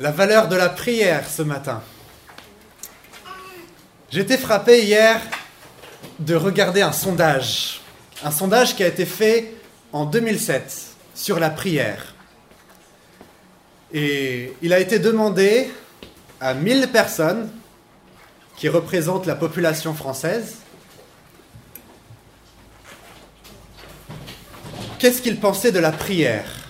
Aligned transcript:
la 0.00 0.10
valeur 0.10 0.48
de 0.48 0.56
la 0.56 0.68
prière 0.68 1.28
ce 1.28 1.42
matin. 1.42 1.82
J'étais 4.10 4.36
frappé 4.36 4.82
hier 4.82 5.20
de 6.18 6.34
regarder 6.34 6.82
un 6.82 6.92
sondage, 6.92 7.80
un 8.22 8.30
sondage 8.30 8.76
qui 8.76 8.84
a 8.84 8.88
été 8.88 9.06
fait 9.06 9.54
en 9.92 10.04
2007 10.04 10.96
sur 11.14 11.38
la 11.38 11.50
prière. 11.50 12.14
Et 13.92 14.54
il 14.62 14.72
a 14.72 14.80
été 14.80 14.98
demandé 14.98 15.70
à 16.40 16.54
1000 16.54 16.88
personnes 16.88 17.50
qui 18.56 18.68
représentent 18.68 19.26
la 19.26 19.34
population 19.34 19.94
française 19.94 20.56
qu'est-ce 25.02 25.20
qu'ils 25.20 25.40
pensaient 25.40 25.72
de 25.72 25.80
la 25.80 25.90
prière? 25.90 26.61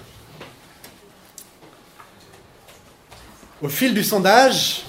Au 3.62 3.68
fil 3.68 3.94
du 3.94 4.02
sondage, 4.02 4.82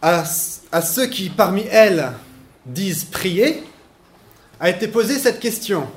à, 0.00 0.24
ceux 0.24 1.06
qui 1.06 1.28
parmi 1.28 1.62
elles 1.62 2.12
disent 2.64 3.02
prier, 3.02 3.64
a 4.60 4.70
été 4.70 4.86
posée 4.86 5.18
cette 5.18 5.40
question. 5.40 5.90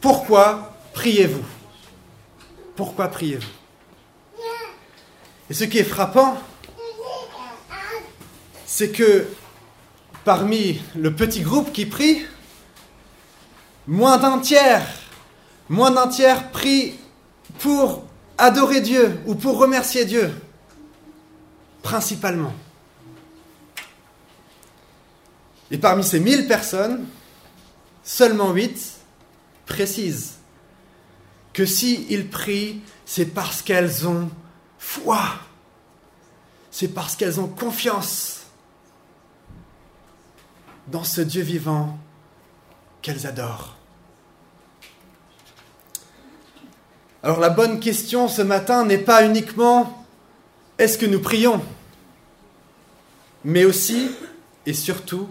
Pourquoi 0.00 0.74
priez-vous? 0.92 1.44
Pourquoi 2.74 3.06
priez-vous? 3.06 3.46
Et 5.48 5.54
ce 5.54 5.62
qui 5.64 5.78
est 5.78 5.84
frappant, 5.84 6.36
c'est 8.66 8.90
que 8.90 9.28
parmi 10.24 10.80
le 10.96 11.14
petit 11.14 11.42
groupe 11.42 11.72
qui 11.72 11.86
prie, 11.86 12.26
moins 13.86 14.18
d'un 14.18 14.40
tiers, 14.40 14.84
moins 15.68 15.92
d'un 15.92 16.08
tiers 16.08 16.50
prie 16.50 16.98
pour 17.60 18.02
adorer 18.42 18.80
Dieu 18.80 19.20
ou 19.24 19.36
pour 19.36 19.58
remercier 19.58 20.04
Dieu, 20.04 20.34
principalement. 21.82 22.52
Et 25.70 25.78
parmi 25.78 26.02
ces 26.02 26.18
mille 26.18 26.48
personnes, 26.48 27.06
seulement 28.02 28.52
huit 28.52 28.96
précisent 29.64 30.34
que 31.52 31.64
s'ils 31.64 32.28
prient, 32.28 32.80
c'est 33.06 33.26
parce 33.26 33.62
qu'elles 33.62 34.08
ont 34.08 34.28
foi, 34.76 35.20
c'est 36.72 36.88
parce 36.88 37.14
qu'elles 37.14 37.38
ont 37.38 37.48
confiance 37.48 38.40
dans 40.88 41.04
ce 41.04 41.20
Dieu 41.20 41.42
vivant 41.42 41.96
qu'elles 43.02 43.24
adorent. 43.24 43.76
Alors 47.22 47.38
la 47.38 47.50
bonne 47.50 47.78
question 47.78 48.26
ce 48.26 48.42
matin 48.42 48.84
n'est 48.84 48.98
pas 48.98 49.24
uniquement 49.24 50.06
est-ce 50.78 50.98
que 50.98 51.06
nous 51.06 51.20
prions, 51.20 51.62
mais 53.44 53.64
aussi 53.64 54.10
et 54.66 54.72
surtout 54.72 55.28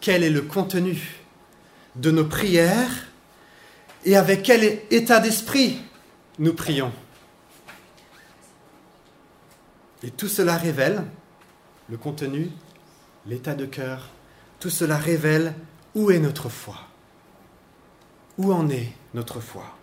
quel 0.00 0.24
est 0.24 0.30
le 0.30 0.42
contenu 0.42 1.20
de 1.94 2.10
nos 2.10 2.24
prières 2.24 3.06
et 4.04 4.16
avec 4.16 4.42
quel 4.42 4.80
état 4.90 5.20
d'esprit 5.20 5.80
nous 6.40 6.54
prions? 6.54 6.92
Et 10.02 10.10
tout 10.10 10.28
cela 10.28 10.56
révèle 10.56 11.04
le 11.88 11.96
contenu, 11.96 12.50
l'état 13.26 13.54
de 13.54 13.66
cœur, 13.66 14.08
tout 14.58 14.70
cela 14.70 14.96
révèle 14.96 15.54
où 15.94 16.10
est 16.10 16.18
notre 16.18 16.48
foi. 16.48 16.76
Où 18.38 18.52
en 18.52 18.68
est 18.70 18.88
notre 19.14 19.38
foi? 19.38 19.76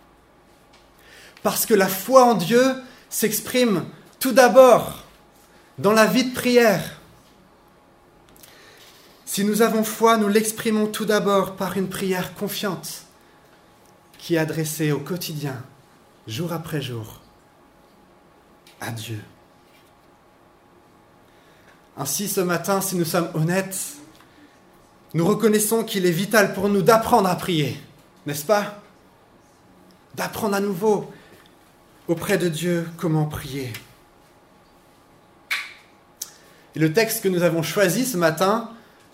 Parce 1.42 1.66
que 1.66 1.74
la 1.74 1.88
foi 1.88 2.24
en 2.24 2.34
Dieu 2.34 2.62
s'exprime 3.08 3.84
tout 4.18 4.32
d'abord 4.32 5.04
dans 5.78 5.92
la 5.92 6.06
vie 6.06 6.24
de 6.24 6.34
prière. 6.34 7.00
Si 9.24 9.44
nous 9.44 9.62
avons 9.62 9.84
foi, 9.84 10.16
nous 10.16 10.28
l'exprimons 10.28 10.86
tout 10.86 11.04
d'abord 11.04 11.56
par 11.56 11.76
une 11.76 11.88
prière 11.88 12.34
confiante 12.34 13.04
qui 14.18 14.34
est 14.34 14.38
adressée 14.38 14.92
au 14.92 14.98
quotidien, 14.98 15.62
jour 16.26 16.52
après 16.52 16.82
jour, 16.82 17.20
à 18.80 18.90
Dieu. 18.90 19.20
Ainsi, 21.96 22.28
ce 22.28 22.40
matin, 22.40 22.80
si 22.80 22.96
nous 22.96 23.04
sommes 23.04 23.30
honnêtes, 23.34 23.94
nous 25.14 25.26
reconnaissons 25.26 25.84
qu'il 25.84 26.06
est 26.06 26.10
vital 26.10 26.52
pour 26.54 26.68
nous 26.68 26.82
d'apprendre 26.82 27.28
à 27.28 27.34
prier, 27.36 27.80
n'est-ce 28.26 28.44
pas? 28.44 28.80
D'apprendre 30.14 30.56
à 30.56 30.60
nouveau 30.60 31.10
auprès 32.10 32.38
de 32.38 32.48
Dieu 32.48 32.88
comment 32.96 33.24
prier? 33.24 33.72
Et 36.74 36.80
le 36.80 36.92
texte 36.92 37.22
que 37.22 37.28
nous 37.28 37.44
avons 37.44 37.62
choisi 37.62 38.04
ce 38.04 38.16
matin 38.16 38.70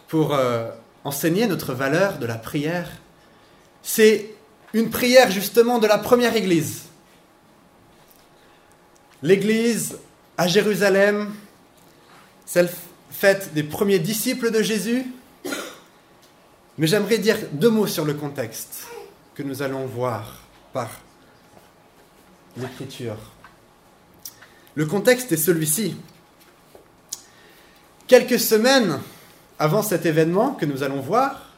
pour 0.09 0.35
euh, 0.35 0.71
enseigner 1.05 1.47
notre 1.47 1.75
valeur 1.75 2.19
de 2.19 2.25
la 2.25 2.37
prière, 2.37 2.91
c'est 3.83 4.31
une 4.73 4.89
prière 4.89 5.31
justement 5.31 5.79
de 5.79 5.87
la 5.87 5.99
première 5.99 6.37
Église. 6.37 6.85
L'Église 9.23 9.99
à 10.39 10.49
Jérusalem, 10.49 11.35
celle 12.47 12.71
faite 13.11 13.53
des 13.53 13.63
premiers 13.63 13.99
disciples 13.99 14.51
de 14.51 14.63
Jésus, 14.63 15.05
mais 16.79 16.87
j'aimerais 16.87 17.19
dire 17.19 17.37
deux 17.53 17.71
mots 17.71 17.87
sur 17.87 18.07
le 18.07 18.15
contexte 18.15 18.87
que 19.35 19.43
nous 19.43 19.61
allons 19.61 19.85
voir 19.85 20.41
par 20.73 20.89
l'Écriture. 22.57 23.17
Le 24.75 24.87
contexte 24.87 25.33
est 25.33 25.37
celui-ci. 25.37 25.97
Quelques 28.07 28.39
semaines 28.39 29.01
avant 29.59 29.83
cet 29.83 30.07
événement 30.07 30.53
que 30.53 30.67
nous 30.67 30.83
allons 30.83 31.01
voir, 31.01 31.51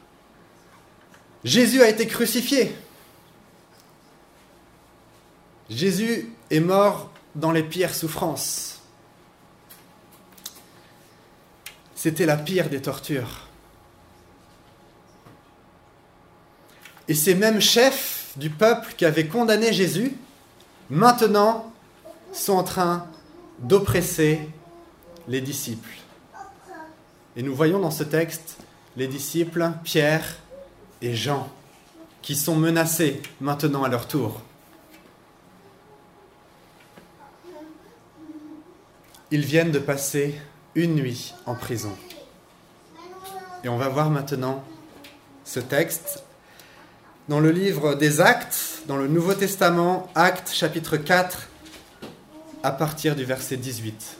Jésus 1.43 1.81
a 1.81 1.89
été 1.89 2.07
crucifié. 2.07 2.75
Jésus 5.69 6.29
est 6.49 6.59
mort 6.59 7.11
dans 7.35 7.51
les 7.51 7.63
pires 7.63 7.93
souffrances. 7.93 8.81
C'était 11.95 12.25
la 12.25 12.37
pire 12.37 12.69
des 12.69 12.81
tortures. 12.81 13.47
Et 17.07 17.13
ces 17.13 17.35
mêmes 17.35 17.59
chefs 17.59 18.31
du 18.37 18.49
peuple 18.49 18.93
qui 18.95 19.05
avaient 19.05 19.27
condamné 19.27 19.73
Jésus, 19.73 20.15
maintenant 20.89 21.71
sont 22.33 22.53
en 22.53 22.63
train 22.63 23.07
d'oppresser 23.59 24.39
les 25.27 25.41
disciples. 25.41 25.89
Et 27.35 27.43
nous 27.43 27.55
voyons 27.55 27.79
dans 27.79 27.91
ce 27.91 28.03
texte 28.03 28.57
les 28.97 29.07
disciples 29.07 29.71
Pierre 29.83 30.37
et 31.01 31.15
Jean 31.15 31.47
qui 32.21 32.35
sont 32.35 32.55
menacés 32.55 33.21
maintenant 33.39 33.83
à 33.83 33.89
leur 33.89 34.07
tour. 34.07 34.41
Ils 39.31 39.45
viennent 39.45 39.71
de 39.71 39.79
passer 39.79 40.39
une 40.75 40.95
nuit 40.95 41.33
en 41.45 41.55
prison. 41.55 41.95
Et 43.63 43.69
on 43.69 43.77
va 43.77 43.89
voir 43.89 44.09
maintenant 44.09 44.63
ce 45.45 45.59
texte 45.59 46.23
dans 47.29 47.39
le 47.39 47.51
livre 47.51 47.93
des 47.93 48.21
Actes, 48.21 48.81
dans 48.87 48.97
le 48.97 49.07
Nouveau 49.07 49.35
Testament, 49.35 50.11
Actes 50.15 50.51
chapitre 50.51 50.97
4, 50.97 51.47
à 52.63 52.71
partir 52.71 53.15
du 53.15 53.23
verset 53.23 53.55
18. 53.55 54.17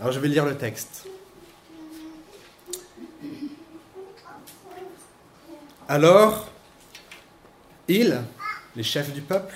Alors 0.00 0.10
je 0.10 0.18
vais 0.18 0.26
lire 0.26 0.44
le 0.44 0.56
texte. 0.56 1.04
Alors, 5.88 6.48
ils, 7.86 8.20
les 8.74 8.82
chefs 8.82 9.12
du 9.12 9.20
peuple, 9.20 9.54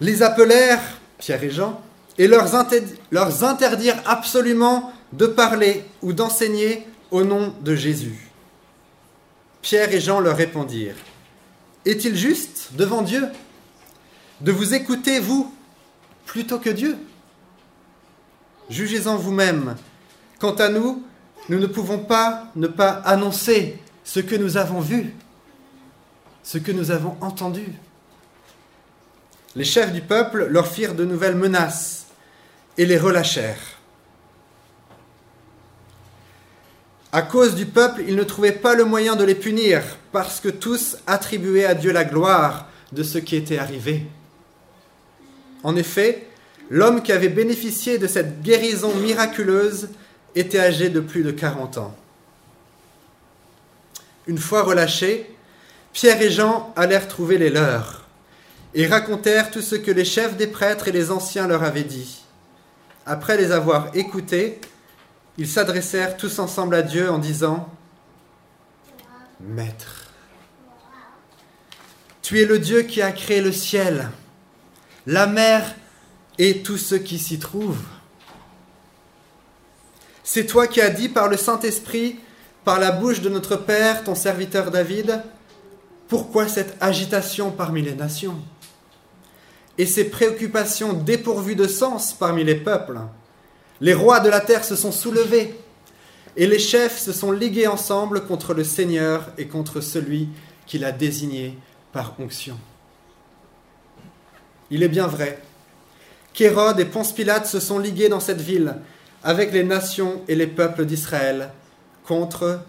les 0.00 0.22
appelèrent, 0.22 0.98
Pierre 1.16 1.42
et 1.42 1.50
Jean, 1.50 1.80
et 2.18 2.28
leur, 2.28 2.54
interdirent 3.44 4.02
absolument 4.04 4.92
de 5.12 5.26
parler 5.26 5.84
ou 6.02 6.12
d'enseigner 6.12 6.86
au 7.10 7.24
nom 7.24 7.54
de 7.60 7.74
Jésus. 7.74 8.30
Pierre 9.60 9.92
et 9.92 10.00
Jean 10.00 10.20
leur 10.20 10.36
répondirent, 10.36 10.96
Est-il 11.84 12.16
juste 12.16 12.70
devant 12.72 13.02
Dieu 13.02 13.28
de 14.40 14.50
vous 14.50 14.74
écouter, 14.74 15.20
vous, 15.20 15.54
plutôt 16.26 16.58
que 16.58 16.70
Dieu? 16.70 16.96
Jugez-en 18.70 19.16
vous-même. 19.16 19.76
Quant 20.38 20.54
à 20.54 20.68
nous, 20.68 21.04
nous 21.48 21.58
ne 21.58 21.66
pouvons 21.66 21.98
pas 21.98 22.50
ne 22.56 22.66
pas 22.66 22.90
annoncer 23.04 23.78
ce 24.04 24.20
que 24.20 24.34
nous 24.34 24.56
avons 24.56 24.80
vu, 24.80 25.14
ce 26.42 26.58
que 26.58 26.72
nous 26.72 26.90
avons 26.90 27.16
entendu. 27.20 27.72
Les 29.54 29.64
chefs 29.64 29.92
du 29.92 30.00
peuple 30.00 30.46
leur 30.48 30.66
firent 30.66 30.94
de 30.94 31.04
nouvelles 31.04 31.36
menaces 31.36 32.06
et 32.78 32.86
les 32.86 32.98
relâchèrent. 32.98 33.71
À 37.14 37.20
cause 37.20 37.54
du 37.54 37.66
peuple, 37.66 38.02
il 38.08 38.16
ne 38.16 38.22
trouvait 38.22 38.52
pas 38.52 38.74
le 38.74 38.86
moyen 38.86 39.16
de 39.16 39.24
les 39.24 39.34
punir, 39.34 39.82
parce 40.12 40.40
que 40.40 40.48
tous 40.48 40.96
attribuaient 41.06 41.66
à 41.66 41.74
Dieu 41.74 41.92
la 41.92 42.04
gloire 42.04 42.68
de 42.92 43.02
ce 43.02 43.18
qui 43.18 43.36
était 43.36 43.58
arrivé. 43.58 44.06
En 45.62 45.76
effet, 45.76 46.26
l'homme 46.70 47.02
qui 47.02 47.12
avait 47.12 47.28
bénéficié 47.28 47.98
de 47.98 48.06
cette 48.06 48.40
guérison 48.40 48.94
miraculeuse 48.94 49.90
était 50.34 50.58
âgé 50.58 50.88
de 50.88 51.00
plus 51.00 51.22
de 51.22 51.30
40 51.30 51.76
ans. 51.76 51.94
Une 54.26 54.38
fois 54.38 54.62
relâchés, 54.62 55.30
Pierre 55.92 56.22
et 56.22 56.30
Jean 56.30 56.72
allèrent 56.76 57.08
trouver 57.08 57.36
les 57.36 57.50
leurs 57.50 58.06
et 58.74 58.86
racontèrent 58.86 59.50
tout 59.50 59.60
ce 59.60 59.74
que 59.74 59.90
les 59.90 60.06
chefs 60.06 60.38
des 60.38 60.46
prêtres 60.46 60.88
et 60.88 60.92
les 60.92 61.10
anciens 61.10 61.46
leur 61.46 61.62
avaient 61.62 61.82
dit. 61.82 62.22
Après 63.04 63.36
les 63.36 63.52
avoir 63.52 63.94
écoutés, 63.94 64.60
ils 65.38 65.48
s'adressèrent 65.48 66.16
tous 66.16 66.38
ensemble 66.38 66.74
à 66.74 66.82
Dieu 66.82 67.10
en 67.10 67.18
disant, 67.18 67.68
Maître, 69.40 70.10
tu 72.20 72.40
es 72.40 72.44
le 72.44 72.58
Dieu 72.58 72.82
qui 72.82 73.02
a 73.02 73.12
créé 73.12 73.40
le 73.40 73.52
ciel, 73.52 74.10
la 75.06 75.26
mer 75.26 75.74
et 76.38 76.62
tout 76.62 76.78
ce 76.78 76.94
qui 76.94 77.18
s'y 77.18 77.38
trouve. 77.38 77.78
C'est 80.22 80.46
toi 80.46 80.66
qui 80.66 80.80
as 80.80 80.90
dit 80.90 81.08
par 81.08 81.28
le 81.28 81.36
Saint-Esprit, 81.36 82.20
par 82.64 82.78
la 82.78 82.92
bouche 82.92 83.20
de 83.20 83.28
notre 83.28 83.56
Père, 83.56 84.04
ton 84.04 84.14
serviteur 84.14 84.70
David, 84.70 85.22
pourquoi 86.08 86.46
cette 86.46 86.76
agitation 86.80 87.50
parmi 87.50 87.82
les 87.82 87.94
nations? 87.94 88.38
Et 89.78 89.86
ces 89.86 90.04
préoccupations 90.04 90.92
dépourvues 90.92 91.56
de 91.56 91.66
sens 91.66 92.12
parmi 92.12 92.44
les 92.44 92.54
peuples 92.54 93.00
Les 93.80 93.94
rois 93.94 94.20
de 94.20 94.28
la 94.28 94.40
terre 94.40 94.64
se 94.64 94.76
sont 94.76 94.92
soulevés 94.92 95.58
et 96.36 96.46
les 96.46 96.58
chefs 96.58 96.98
se 96.98 97.12
sont 97.12 97.32
ligués 97.32 97.66
ensemble 97.66 98.26
contre 98.26 98.54
le 98.54 98.64
Seigneur 98.64 99.32
et 99.38 99.46
contre 99.46 99.80
celui 99.80 100.28
qu'il 100.66 100.84
a 100.84 100.92
désigné 100.92 101.58
par 101.92 102.14
onction. 102.18 102.58
Il 104.70 104.82
est 104.82 104.88
bien 104.88 105.06
vrai 105.06 105.42
qu'Hérode 106.32 106.80
et 106.80 106.86
Ponce 106.86 107.12
Pilate 107.12 107.46
se 107.46 107.60
sont 107.60 107.78
ligués 107.78 108.08
dans 108.08 108.20
cette 108.20 108.40
ville 108.40 108.76
avec 109.22 109.52
les 109.52 109.64
nations 109.64 110.22
et 110.28 110.34
les 110.34 110.46
peuples 110.46 110.86
d'Israël 110.86 111.50
contre 112.04 112.60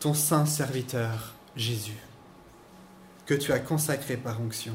ton 0.00 0.14
saint 0.14 0.46
serviteur 0.46 1.34
Jésus, 1.56 1.98
que 3.26 3.34
tu 3.34 3.52
as 3.52 3.58
consacré 3.58 4.16
par 4.16 4.40
onction. 4.40 4.74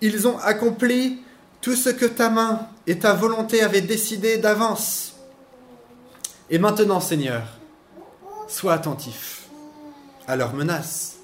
Ils 0.00 0.26
ont 0.26 0.38
accompli 0.38 1.22
tout 1.60 1.76
ce 1.76 1.90
que 1.90 2.06
ta 2.06 2.30
main 2.30 2.66
et 2.86 2.98
ta 2.98 3.12
volonté 3.12 3.62
avaient 3.62 3.80
décidé 3.80 4.38
d'avance. 4.38 5.14
Et 6.48 6.58
maintenant, 6.58 7.00
Seigneur, 7.00 7.42
sois 8.48 8.74
attentif 8.74 9.48
à 10.26 10.36
leurs 10.36 10.54
menaces 10.54 11.16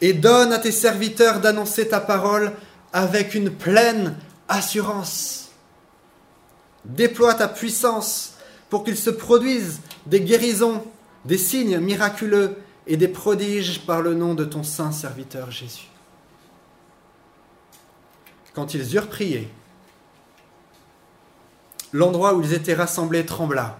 et 0.00 0.12
donne 0.12 0.52
à 0.52 0.58
tes 0.58 0.72
serviteurs 0.72 1.40
d'annoncer 1.40 1.88
ta 1.88 2.00
parole 2.00 2.52
avec 2.92 3.34
une 3.34 3.50
pleine 3.50 4.16
assurance. 4.48 5.48
Déploie 6.84 7.34
ta 7.34 7.48
puissance 7.48 8.34
pour 8.68 8.84
qu'il 8.84 8.96
se 8.96 9.10
produise 9.10 9.80
des 10.06 10.20
guérisons, 10.20 10.84
des 11.24 11.38
signes 11.38 11.78
miraculeux 11.78 12.56
et 12.86 12.96
des 12.96 13.08
prodiges 13.08 13.80
par 13.86 14.02
le 14.02 14.14
nom 14.14 14.34
de 14.34 14.44
ton 14.44 14.62
saint 14.62 14.92
serviteur 14.92 15.50
Jésus. 15.50 15.93
Quand 18.54 18.74
ils 18.74 18.94
eurent 18.94 19.08
prié, 19.08 19.50
l'endroit 21.92 22.34
où 22.34 22.42
ils 22.42 22.52
étaient 22.52 22.74
rassemblés 22.74 23.24
trembla. 23.24 23.78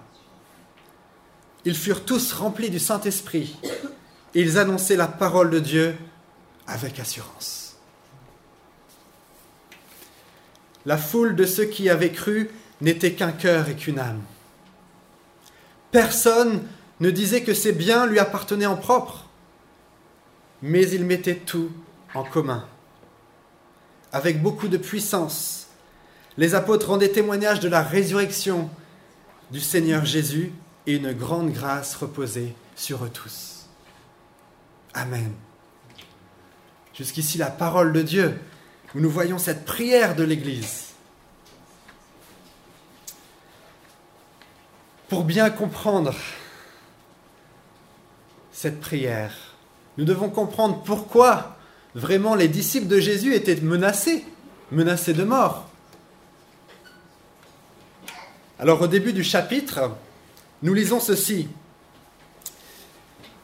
Ils 1.64 1.76
furent 1.76 2.04
tous 2.04 2.32
remplis 2.32 2.70
du 2.70 2.78
Saint-Esprit 2.78 3.58
et 4.34 4.40
ils 4.40 4.58
annonçaient 4.58 4.96
la 4.96 5.08
parole 5.08 5.50
de 5.50 5.58
Dieu 5.58 5.96
avec 6.66 7.00
assurance. 7.00 7.76
La 10.86 10.98
foule 10.98 11.34
de 11.34 11.46
ceux 11.46 11.64
qui 11.64 11.88
avaient 11.88 12.12
cru 12.12 12.50
n'était 12.80 13.14
qu'un 13.14 13.32
cœur 13.32 13.68
et 13.68 13.74
qu'une 13.74 13.98
âme. 13.98 14.22
Personne 15.90 16.62
ne 17.00 17.10
disait 17.10 17.42
que 17.42 17.54
ses 17.54 17.72
biens 17.72 18.06
lui 18.06 18.18
appartenaient 18.18 18.66
en 18.66 18.76
propre, 18.76 19.26
mais 20.62 20.88
ils 20.90 21.04
mettaient 21.04 21.36
tout 21.36 21.70
en 22.14 22.24
commun. 22.24 22.66
Avec 24.14 24.40
beaucoup 24.40 24.68
de 24.68 24.76
puissance, 24.76 25.66
les 26.36 26.54
apôtres 26.54 26.88
rendaient 26.88 27.08
témoignage 27.08 27.58
de 27.58 27.68
la 27.68 27.82
résurrection 27.82 28.70
du 29.50 29.58
Seigneur 29.58 30.04
Jésus 30.04 30.52
et 30.86 30.94
une 30.94 31.12
grande 31.12 31.50
grâce 31.50 31.96
reposait 31.96 32.54
sur 32.76 33.04
eux 33.04 33.10
tous. 33.10 33.66
Amen. 34.94 35.32
Jusqu'ici 36.94 37.38
la 37.38 37.50
parole 37.50 37.92
de 37.92 38.02
Dieu, 38.02 38.38
où 38.94 39.00
nous 39.00 39.10
voyons 39.10 39.38
cette 39.38 39.64
prière 39.64 40.14
de 40.14 40.22
l'Église. 40.22 40.90
Pour 45.08 45.24
bien 45.24 45.50
comprendre 45.50 46.14
cette 48.52 48.78
prière, 48.78 49.34
nous 49.98 50.04
devons 50.04 50.30
comprendre 50.30 50.84
pourquoi 50.84 51.53
vraiment 51.94 52.34
les 52.34 52.48
disciples 52.48 52.88
de 52.88 52.98
Jésus 52.98 53.34
étaient 53.34 53.56
menacés, 53.56 54.24
menacés 54.70 55.14
de 55.14 55.24
mort. 55.24 55.68
Alors 58.58 58.82
au 58.82 58.86
début 58.86 59.12
du 59.12 59.24
chapitre, 59.24 59.90
nous 60.62 60.74
lisons 60.74 61.00
ceci. 61.00 61.48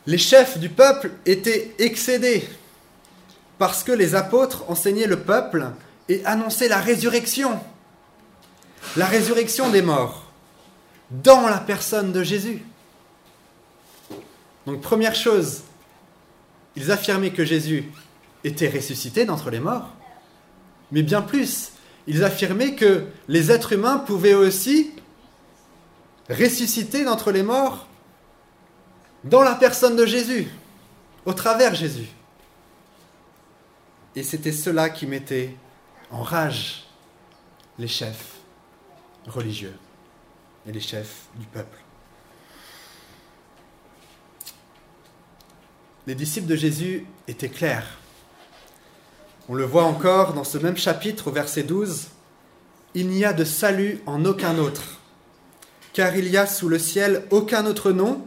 Les 0.07 0.19
chefs 0.19 0.59
du 0.59 0.69
peuple 0.69 1.13
étaient 1.27 1.75
excédés 1.79 2.49
parce 3.59 3.85
que 3.85 3.93
les 3.93 4.15
apôtres 4.15 4.65
enseignaient 4.69 5.07
le 5.07 5.21
peuple 5.21 5.69
et 6.09 6.25
annonçaient 6.25 6.69
la 6.69 6.79
résurrection, 6.79 7.61
la 8.97 9.07
résurrection 9.07 9.69
des 9.69 9.83
morts, 9.83 10.25
dans 11.11 11.47
la 11.47 11.59
personne 11.59 12.13
de 12.13 12.23
Jésus. 12.23 12.63
Donc 14.67 14.81
première 14.81 15.15
chose, 15.15 15.63
ils 16.77 16.91
affirmaient 16.91 17.33
que 17.33 17.45
Jésus 17.45 17.85
était 18.45 18.69
ressuscité 18.69 19.25
d'entre 19.25 19.51
les 19.51 19.61
morts, 19.61 19.89
mais 20.93 21.03
bien 21.03 21.23
plus, 21.23 21.73
ils 22.07 22.25
affirmaient 22.25 22.75
que 22.75 23.07
les 23.29 23.51
êtres 23.51 23.73
humains 23.73 23.99
pouvaient 23.99 24.35
aussi 24.35 24.93
ressusciter 26.29 27.05
d'entre 27.05 27.33
les 27.33 27.43
morts 27.43 27.87
dans 29.25 29.43
la 29.43 29.55
personne 29.55 29.97
de 29.97 30.07
Jésus, 30.07 30.49
au 31.25 31.35
travers 31.35 31.75
Jésus. 31.75 32.09
Et 34.17 34.23
c'était 34.23 34.53
cela 34.53 34.89
qui 34.89 35.07
mettait 35.07 35.55
en 36.11 36.23
rage 36.23 36.87
les 37.79 37.89
chefs 37.89 38.39
religieux 39.27 39.77
et 40.67 40.73
les 40.73 40.81
chefs 40.81 41.27
du 41.37 41.47
peuple. 41.47 41.79
Les 46.07 46.15
disciples 46.15 46.49
de 46.49 46.57
Jésus 46.57 47.07
étaient 47.29 47.49
clairs. 47.49 47.99
On 49.51 49.57
le 49.57 49.65
voit 49.65 49.83
encore 49.83 50.33
dans 50.33 50.45
ce 50.45 50.59
même 50.59 50.77
chapitre 50.77 51.27
au 51.27 51.33
verset 51.33 51.65
12. 51.65 52.07
Il 52.95 53.09
n'y 53.09 53.25
a 53.25 53.33
de 53.33 53.43
salut 53.43 54.01
en 54.07 54.25
aucun 54.25 54.57
autre, 54.59 55.01
car 55.93 56.15
il 56.15 56.31
n'y 56.31 56.37
a 56.37 56.47
sous 56.47 56.69
le 56.69 56.79
ciel 56.79 57.27
aucun 57.31 57.67
autre 57.67 57.91
nom 57.91 58.25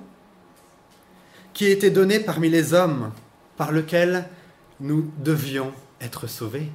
qui 1.54 1.64
ait 1.64 1.72
été 1.72 1.92
donné 1.92 2.20
parmi 2.20 2.50
les 2.50 2.74
hommes 2.74 3.14
par 3.56 3.72
lequel 3.72 4.28
nous 4.82 5.14
devions 5.18 5.72
être 6.02 6.28
sauvés. 6.28 6.70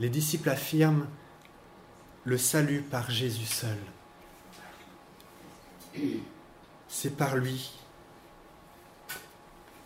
Les 0.00 0.08
disciples 0.08 0.50
affirment 0.50 1.06
le 2.24 2.38
salut 2.38 2.82
par 2.82 3.08
Jésus 3.08 3.46
seul. 3.46 3.78
C'est 6.88 7.16
par 7.16 7.36
lui 7.36 7.70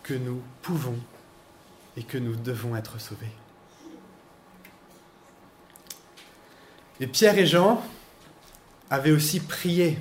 que 0.01 0.15
nous 0.15 0.41
pouvons 0.63 0.97
et 1.97 2.03
que 2.03 2.17
nous 2.17 2.35
devons 2.35 2.75
être 2.75 2.99
sauvés. 2.99 3.31
Et 6.99 7.07
Pierre 7.07 7.37
et 7.37 7.47
Jean 7.47 7.83
avaient 8.89 9.11
aussi 9.11 9.39
prié. 9.39 9.97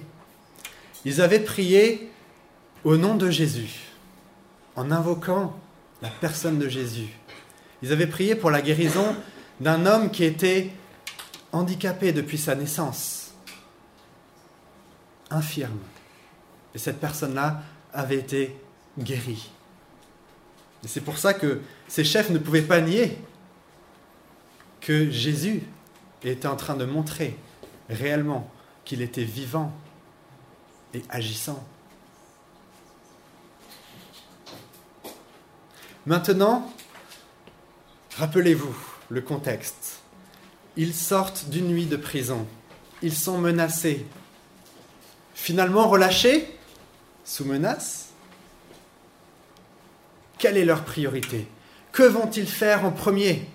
Ils 1.04 1.20
avaient 1.22 1.40
prié 1.40 2.10
au 2.84 2.96
nom 2.96 3.14
de 3.14 3.30
Jésus, 3.30 3.80
en 4.76 4.90
invoquant 4.90 5.58
la 6.02 6.10
personne 6.10 6.58
de 6.58 6.68
Jésus. 6.68 7.08
Ils 7.82 7.92
avaient 7.92 8.06
prié 8.06 8.34
pour 8.34 8.50
la 8.50 8.60
guérison 8.60 9.16
d'un 9.60 9.86
homme 9.86 10.10
qui 10.10 10.24
était 10.24 10.70
handicapé 11.52 12.12
depuis 12.12 12.38
sa 12.38 12.54
naissance, 12.54 13.32
infirme. 15.30 15.78
Et 16.74 16.78
cette 16.78 17.00
personne-là 17.00 17.62
avait 17.92 18.18
été 18.18 18.56
guérie. 18.98 19.50
Et 20.84 20.88
c'est 20.88 21.00
pour 21.00 21.18
ça 21.18 21.34
que 21.34 21.60
ces 21.90 22.04
chefs 22.04 22.30
ne 22.30 22.38
pouvaient 22.38 22.62
pas 22.62 22.80
nier 22.80 23.18
que 24.80 25.10
Jésus 25.10 25.64
était 26.22 26.46
en 26.46 26.54
train 26.54 26.76
de 26.76 26.84
montrer 26.84 27.36
réellement 27.88 28.48
qu'il 28.84 29.02
était 29.02 29.24
vivant 29.24 29.72
et 30.94 31.02
agissant. 31.08 31.66
Maintenant, 36.06 36.72
rappelez-vous 38.16 38.76
le 39.08 39.20
contexte. 39.20 39.98
Ils 40.76 40.94
sortent 40.94 41.50
d'une 41.50 41.66
nuit 41.66 41.86
de 41.86 41.96
prison. 41.96 42.46
Ils 43.02 43.16
sont 43.16 43.38
menacés. 43.38 44.06
Finalement 45.34 45.88
relâchés, 45.88 46.56
sous 47.24 47.44
menace. 47.44 48.10
Quelle 50.38 50.56
est 50.56 50.64
leur 50.64 50.84
priorité? 50.84 51.48
Que 51.92 52.02
vont-ils 52.04 52.48
faire 52.48 52.84
en 52.84 52.92
premier? 52.92 53.48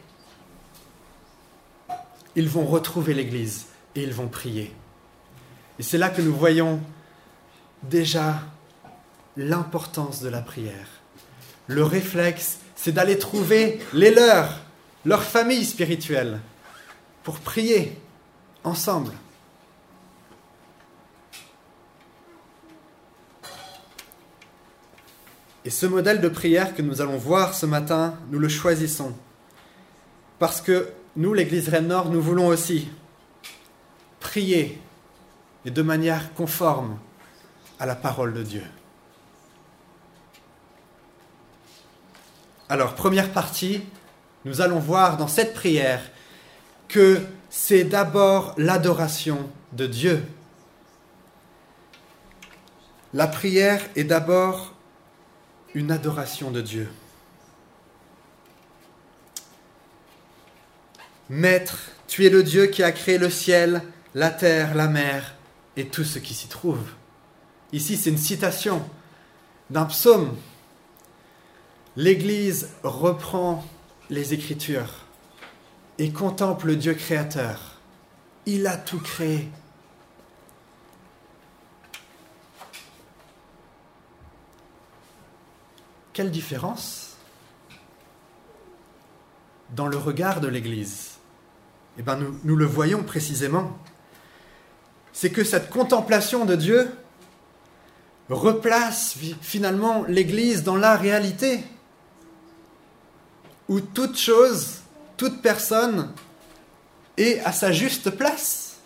Ils 2.36 2.50
vont 2.50 2.66
retrouver 2.66 3.14
l'Église 3.14 3.68
et 3.96 4.04
ils 4.04 4.14
vont 4.14 4.28
prier. 4.28 4.74
Et 5.80 5.84
c'est 5.84 5.98
là 5.98 6.10
que 6.10 6.22
nous 6.22 6.36
voyons 6.36 6.82
déjà 7.84 8.42
l'importance 9.38 10.22
de 10.22 10.30
la 10.30 10.42
prière. 10.42 10.88
Le 11.68 11.84
réflexe, 11.84 12.60
c'est 12.76 12.92
d'aller 12.92 13.18
trouver 13.18 13.80
les 13.94 14.12
leurs, 14.12 14.60
leur 15.06 15.24
famille 15.24 15.66
spirituelle, 15.66 16.40
pour 17.24 17.40
prier 17.40 17.98
ensemble. 18.64 19.14
Et 25.66 25.72
ce 25.72 25.88
modèle 25.88 26.22
de 26.22 26.30
prière 26.30 26.76
que 26.76 26.84
nous 26.84 27.02
allons 27.02 27.18
voir 27.18 27.56
ce 27.56 27.66
matin, 27.66 28.14
nous 28.30 28.38
le 28.38 28.48
choisissons. 28.48 29.14
Parce 30.38 30.62
que 30.62 30.92
nous, 31.16 31.34
l'Église 31.34 31.70
Rennes 31.70 31.88
Nord, 31.88 32.12
nous 32.12 32.22
voulons 32.22 32.48
aussi 32.48 32.88
prier 34.20 34.80
et 35.66 35.72
de 35.72 35.82
manière 35.82 36.36
conforme 36.36 37.00
à 37.80 37.88
la 37.88 37.96
parole 37.96 38.34
de 38.34 38.44
Dieu. 38.44 38.64
Alors, 42.70 42.94
première 42.94 43.32
partie, 43.32 43.82
nous 44.44 44.62
allons 44.62 44.80
voir 44.80 45.18
dans 45.18 45.28
cette 45.28 45.56
prière 45.56 46.02
que 46.88 47.22
c'est 47.50 47.86
d'abord 47.86 48.54
l'adoration 48.58 49.50
de 49.74 49.88
Dieu. 49.88 50.24
La 53.16 53.26
prière 53.26 53.82
est 53.96 54.04
d'abord 54.04 54.75
une 55.76 55.92
adoration 55.92 56.50
de 56.52 56.62
Dieu. 56.62 56.90
Maître, 61.30 61.92
tu 62.08 62.26
es 62.26 62.30
le 62.30 62.44
Dieu 62.44 62.68
qui 62.68 62.82
a 62.82 62.92
créé 62.92 63.18
le 63.18 63.30
ciel, 63.30 63.82
la 64.14 64.32
terre, 64.32 64.74
la 64.74 64.88
mer 64.88 65.36
et 65.76 65.88
tout 65.88 66.06
ce 66.06 66.18
qui 66.18 66.34
s'y 66.34 66.48
trouve. 66.48 66.82
Ici, 67.74 67.98
c'est 67.98 68.10
une 68.10 68.18
citation 68.18 68.82
d'un 69.70 69.86
psaume. 69.86 70.38
L'Église 71.98 72.70
reprend 72.84 73.66
les 74.10 74.34
Écritures 74.34 75.06
et 75.98 76.12
contemple 76.12 76.68
le 76.68 76.76
Dieu 76.78 76.94
créateur. 76.94 77.80
Il 78.46 78.68
a 78.68 78.78
tout 78.78 79.00
créé. 79.00 79.50
Quelle 86.16 86.32
différence 86.32 87.18
dans 89.72 89.88
le 89.88 89.98
regard 89.98 90.40
de 90.40 90.48
l'Église? 90.48 91.16
Eh 91.98 92.04
bien, 92.04 92.16
nous, 92.16 92.40
nous 92.46 92.56
le 92.56 92.64
voyons 92.64 93.04
précisément. 93.04 93.78
C'est 95.12 95.30
que 95.30 95.44
cette 95.44 95.70
contemplation 95.70 96.46
de 96.46 96.56
Dieu 96.56 96.90
replace 98.30 99.18
finalement 99.42 100.06
l'Église 100.08 100.64
dans 100.64 100.78
la 100.78 100.96
réalité, 100.96 101.66
où 103.68 103.82
toute 103.82 104.18
chose, 104.18 104.78
toute 105.18 105.42
personne 105.42 106.14
est 107.18 107.40
à 107.40 107.52
sa 107.52 107.74
juste 107.74 108.10
place. 108.12 108.78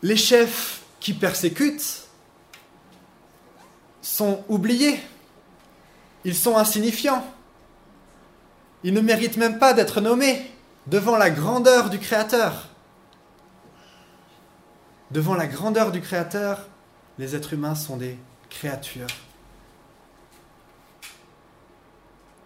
Les 0.00 0.16
chefs 0.16 0.80
qui 1.00 1.12
persécutent 1.12 2.05
sont 4.16 4.42
oubliés, 4.48 4.98
ils 6.24 6.34
sont 6.34 6.56
insignifiants, 6.56 7.22
ils 8.82 8.94
ne 8.94 9.02
méritent 9.02 9.36
même 9.36 9.58
pas 9.58 9.74
d'être 9.74 10.00
nommés 10.00 10.50
devant 10.86 11.16
la 11.16 11.28
grandeur 11.28 11.90
du 11.90 11.98
Créateur. 11.98 12.70
Devant 15.10 15.34
la 15.34 15.46
grandeur 15.46 15.92
du 15.92 16.00
Créateur, 16.00 16.66
les 17.18 17.36
êtres 17.36 17.52
humains 17.52 17.74
sont 17.74 17.98
des 17.98 18.18
créatures 18.48 19.06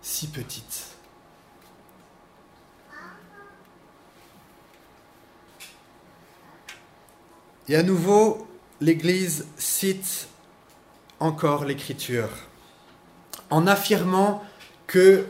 si 0.03 0.27
petites. 0.27 0.87
Et 7.69 7.77
à 7.77 7.85
nouveau, 7.85 8.49
l'Église 8.81 9.47
cite 9.57 10.30
encore 11.21 11.65
l'Écriture 11.65 12.29
en 13.51 13.67
affirmant 13.67 14.43
que 14.87 15.27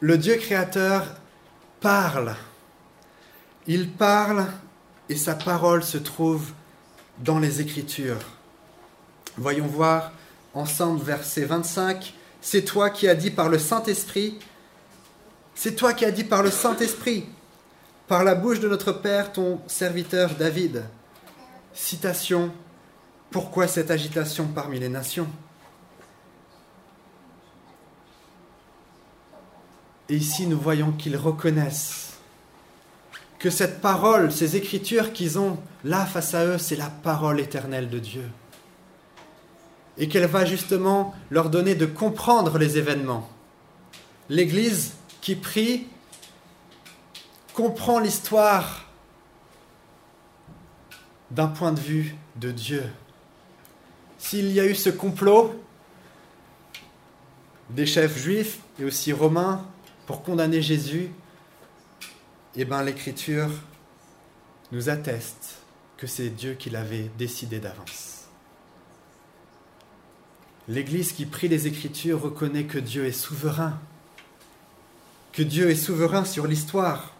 le 0.00 0.18
Dieu 0.18 0.36
créateur 0.36 1.04
parle. 1.80 2.34
Il 3.66 3.90
parle 3.90 4.46
et 5.08 5.16
sa 5.16 5.34
parole 5.34 5.82
se 5.82 5.98
trouve 5.98 6.52
dans 7.18 7.38
les 7.38 7.60
Écritures. 7.60 8.18
Voyons 9.36 9.66
voir 9.66 10.12
ensemble 10.54 11.02
verset 11.02 11.44
25. 11.44 12.14
C'est 12.40 12.64
toi 12.64 12.90
qui 12.90 13.08
as 13.08 13.14
dit 13.14 13.30
par 13.30 13.48
le 13.48 13.58
Saint-Esprit, 13.58 14.38
c'est 15.54 15.74
toi 15.74 15.94
qui 15.94 16.04
as 16.04 16.10
dit 16.10 16.24
par 16.24 16.42
le 16.42 16.50
Saint-Esprit, 16.50 17.26
par 18.08 18.24
la 18.24 18.34
bouche 18.34 18.60
de 18.60 18.68
notre 18.68 18.92
Père, 18.92 19.32
ton 19.32 19.60
serviteur 19.66 20.34
David. 20.34 20.84
Citation, 21.74 22.52
pourquoi 23.30 23.68
cette 23.68 23.90
agitation 23.90 24.46
parmi 24.46 24.78
les 24.78 24.88
nations? 24.88 25.28
Et 30.08 30.16
ici, 30.16 30.46
nous 30.46 30.58
voyons 30.58 30.92
qu'ils 30.92 31.16
reconnaissent 31.16 32.18
que 33.38 33.50
cette 33.50 33.80
parole, 33.80 34.32
ces 34.32 34.56
écritures 34.56 35.12
qu'ils 35.12 35.38
ont 35.38 35.58
là 35.84 36.06
face 36.06 36.34
à 36.34 36.44
eux, 36.46 36.58
c'est 36.58 36.76
la 36.76 36.88
parole 36.90 37.40
éternelle 37.40 37.90
de 37.90 37.98
Dieu. 37.98 38.28
Et 39.98 40.08
qu'elle 40.08 40.26
va 40.26 40.44
justement 40.44 41.14
leur 41.30 41.50
donner 41.50 41.74
de 41.74 41.86
comprendre 41.86 42.58
les 42.58 42.78
événements. 42.78 43.28
L'Église 44.28 44.94
qui 45.20 45.36
prie 45.36 45.86
comprend 47.54 47.98
l'histoire 47.98 48.86
d'un 51.30 51.48
point 51.48 51.72
de 51.72 51.80
vue 51.80 52.14
de 52.36 52.50
Dieu. 52.50 52.84
S'il 54.28 54.50
y 54.50 54.58
a 54.58 54.66
eu 54.66 54.74
ce 54.74 54.90
complot 54.90 55.54
des 57.70 57.86
chefs 57.86 58.18
juifs 58.18 58.58
et 58.80 58.84
aussi 58.84 59.12
romains 59.12 59.64
pour 60.04 60.24
condamner 60.24 60.60
Jésus, 60.60 61.12
eh 62.56 62.64
bien 62.64 62.82
l'Écriture 62.82 63.48
nous 64.72 64.88
atteste 64.88 65.58
que 65.96 66.08
c'est 66.08 66.30
Dieu 66.30 66.54
qui 66.54 66.70
l'avait 66.70 67.08
décidé 67.16 67.60
d'avance. 67.60 68.24
L'Église 70.66 71.12
qui 71.12 71.24
prie 71.24 71.46
les 71.46 71.68
Écritures 71.68 72.20
reconnaît 72.20 72.64
que 72.64 72.78
Dieu 72.78 73.06
est 73.06 73.12
souverain, 73.12 73.78
que 75.32 75.44
Dieu 75.44 75.70
est 75.70 75.76
souverain 75.76 76.24
sur 76.24 76.48
l'histoire. 76.48 77.14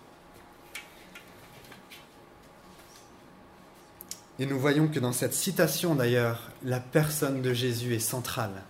Et 4.38 4.46
nous 4.46 4.58
voyons 4.58 4.88
que 4.88 5.00
dans 5.00 5.12
cette 5.12 5.32
citation 5.32 5.94
d'ailleurs, 5.94 6.50
la 6.62 6.80
personne 6.80 7.40
de 7.40 7.52
Jésus 7.52 7.94
est 7.94 8.00
centrale. 8.00 8.62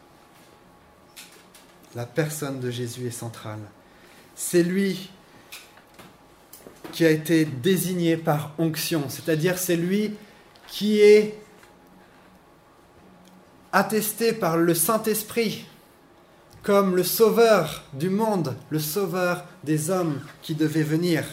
La 1.95 2.07
personne 2.07 2.61
de 2.61 2.71
Jésus 2.71 3.07
est 3.07 3.11
centrale. 3.11 3.61
C'est 4.35 4.63
lui 4.63 5.11
qui 6.93 7.05
a 7.05 7.11
été 7.11 7.45
désigné 7.45 8.17
par 8.17 8.53
onction, 8.59 9.09
c'est-à-dire 9.09 9.59
c'est 9.59 9.77
lui 9.77 10.15
qui 10.69 11.01
est 11.01 11.39
attesté 13.73 14.33
par 14.33 14.57
le 14.57 14.75
Saint-Esprit 14.75 15.67
comme 16.63 16.97
le 16.97 17.05
sauveur 17.05 17.85
du 17.93 18.11
monde, 18.11 18.57
le 18.71 18.81
sauveur 18.81 19.45
des 19.63 19.91
hommes 19.91 20.21
qui 20.43 20.55
devait 20.55 20.83
venir. 20.83 21.25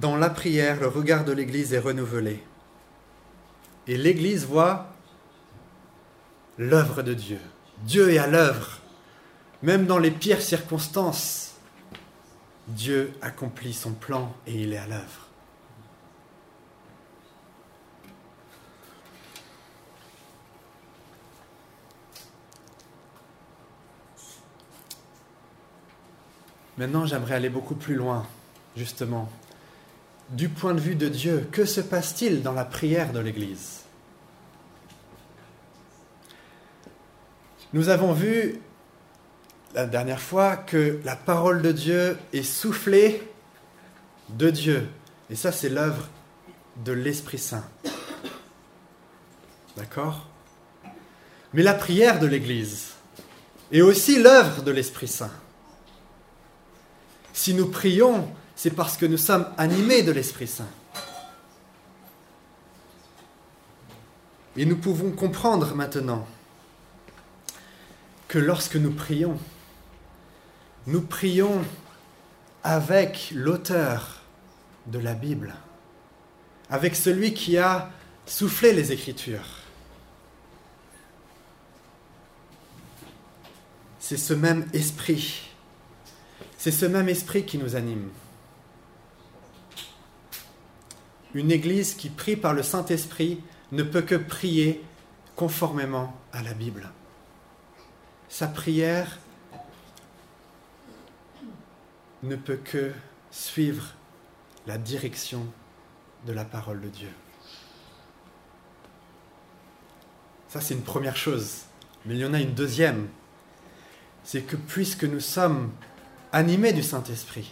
Dans 0.00 0.16
la 0.16 0.30
prière, 0.30 0.80
le 0.80 0.88
regard 0.88 1.24
de 1.24 1.32
l'Église 1.32 1.72
est 1.72 1.78
renouvelé. 1.78 2.42
Et 3.86 3.96
l'Église 3.96 4.46
voit 4.46 4.88
l'œuvre 6.58 7.02
de 7.02 7.14
Dieu. 7.14 7.40
Dieu 7.84 8.10
est 8.10 8.18
à 8.18 8.26
l'œuvre 8.26 8.80
même 9.62 9.86
dans 9.86 9.98
les 9.98 10.10
pires 10.10 10.40
circonstances, 10.40 11.54
Dieu 12.68 13.12
accomplit 13.20 13.74
son 13.74 13.92
plan 13.92 14.34
et 14.46 14.62
il 14.62 14.72
est 14.72 14.78
à 14.78 14.86
l'œuvre. 14.86 15.26
Maintenant, 26.78 27.04
j'aimerais 27.04 27.34
aller 27.34 27.50
beaucoup 27.50 27.74
plus 27.74 27.94
loin, 27.94 28.26
justement. 28.74 29.30
Du 30.30 30.48
point 30.48 30.74
de 30.74 30.80
vue 30.80 30.94
de 30.94 31.08
Dieu, 31.08 31.48
que 31.50 31.64
se 31.64 31.80
passe-t-il 31.80 32.42
dans 32.42 32.52
la 32.52 32.64
prière 32.64 33.12
de 33.12 33.18
l'Église? 33.18 33.80
Nous 37.72 37.88
avons 37.88 38.12
vu 38.12 38.60
la 39.74 39.86
dernière 39.86 40.20
fois 40.20 40.56
que 40.56 41.00
la 41.04 41.16
parole 41.16 41.62
de 41.62 41.72
Dieu 41.72 42.16
est 42.32 42.44
soufflée 42.44 43.28
de 44.28 44.50
Dieu. 44.50 44.88
Et 45.30 45.34
ça, 45.34 45.50
c'est 45.50 45.68
l'œuvre 45.68 46.08
de 46.84 46.92
l'Esprit 46.92 47.38
Saint. 47.38 47.64
D'accord? 49.76 50.28
Mais 51.54 51.64
la 51.64 51.74
prière 51.74 52.20
de 52.20 52.26
l'Église 52.26 52.90
est 53.72 53.82
aussi 53.82 54.22
l'œuvre 54.22 54.62
de 54.62 54.70
l'Esprit 54.70 55.08
Saint. 55.08 55.32
Si 57.32 57.54
nous 57.54 57.68
prions, 57.68 58.28
c'est 58.62 58.72
parce 58.72 58.98
que 58.98 59.06
nous 59.06 59.16
sommes 59.16 59.46
animés 59.56 60.02
de 60.02 60.12
l'Esprit 60.12 60.46
Saint. 60.46 60.68
Et 64.54 64.66
nous 64.66 64.76
pouvons 64.76 65.12
comprendre 65.12 65.74
maintenant 65.74 66.26
que 68.28 68.38
lorsque 68.38 68.76
nous 68.76 68.90
prions, 68.90 69.38
nous 70.86 71.00
prions 71.00 71.64
avec 72.62 73.32
l'auteur 73.34 74.20
de 74.88 74.98
la 74.98 75.14
Bible, 75.14 75.54
avec 76.68 76.96
celui 76.96 77.32
qui 77.32 77.56
a 77.56 77.90
soufflé 78.26 78.74
les 78.74 78.92
Écritures. 78.92 79.48
C'est 84.00 84.18
ce 84.18 84.34
même 84.34 84.68
esprit 84.74 85.46
c'est 86.58 86.72
ce 86.72 86.84
même 86.84 87.08
esprit 87.08 87.46
qui 87.46 87.56
nous 87.56 87.74
anime. 87.74 88.10
Une 91.34 91.52
Église 91.52 91.94
qui 91.94 92.08
prie 92.08 92.36
par 92.36 92.54
le 92.54 92.62
Saint-Esprit 92.62 93.40
ne 93.72 93.82
peut 93.82 94.02
que 94.02 94.16
prier 94.16 94.82
conformément 95.36 96.14
à 96.32 96.42
la 96.42 96.54
Bible. 96.54 96.90
Sa 98.28 98.48
prière 98.48 99.18
ne 102.22 102.36
peut 102.36 102.58
que 102.62 102.92
suivre 103.30 103.94
la 104.66 104.76
direction 104.76 105.46
de 106.26 106.32
la 106.32 106.44
parole 106.44 106.80
de 106.80 106.88
Dieu. 106.88 107.10
Ça, 110.48 110.60
c'est 110.60 110.74
une 110.74 110.82
première 110.82 111.16
chose. 111.16 111.62
Mais 112.04 112.14
il 112.14 112.20
y 112.20 112.24
en 112.24 112.34
a 112.34 112.40
une 112.40 112.54
deuxième. 112.54 113.08
C'est 114.24 114.42
que 114.42 114.56
puisque 114.56 115.04
nous 115.04 115.20
sommes 115.20 115.72
animé 116.32 116.72
du 116.72 116.82
Saint-Esprit. 116.82 117.50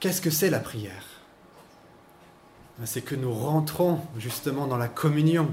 Qu'est-ce 0.00 0.20
que 0.20 0.30
c'est 0.30 0.50
la 0.50 0.60
prière? 0.60 1.19
C'est 2.84 3.02
que 3.02 3.14
nous 3.14 3.32
rentrons 3.32 4.00
justement 4.18 4.66
dans 4.66 4.78
la 4.78 4.88
communion, 4.88 5.52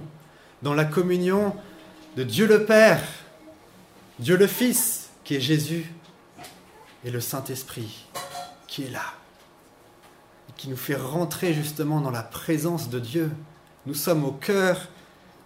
dans 0.61 0.73
la 0.73 0.85
communion 0.85 1.55
de 2.15 2.23
Dieu 2.23 2.47
le 2.47 2.65
Père, 2.65 3.03
Dieu 4.19 4.37
le 4.37 4.47
Fils, 4.47 5.09
qui 5.23 5.35
est 5.35 5.41
Jésus, 5.41 5.91
et 7.03 7.11
le 7.11 7.19
Saint-Esprit, 7.19 8.07
qui 8.67 8.83
est 8.83 8.89
là, 8.89 9.03
qui 10.55 10.69
nous 10.69 10.77
fait 10.77 10.95
rentrer 10.95 11.53
justement 11.53 12.01
dans 12.01 12.11
la 12.11 12.23
présence 12.23 12.89
de 12.89 12.99
Dieu. 12.99 13.31
Nous 13.85 13.93
sommes 13.93 14.23
au 14.23 14.31
cœur 14.31 14.87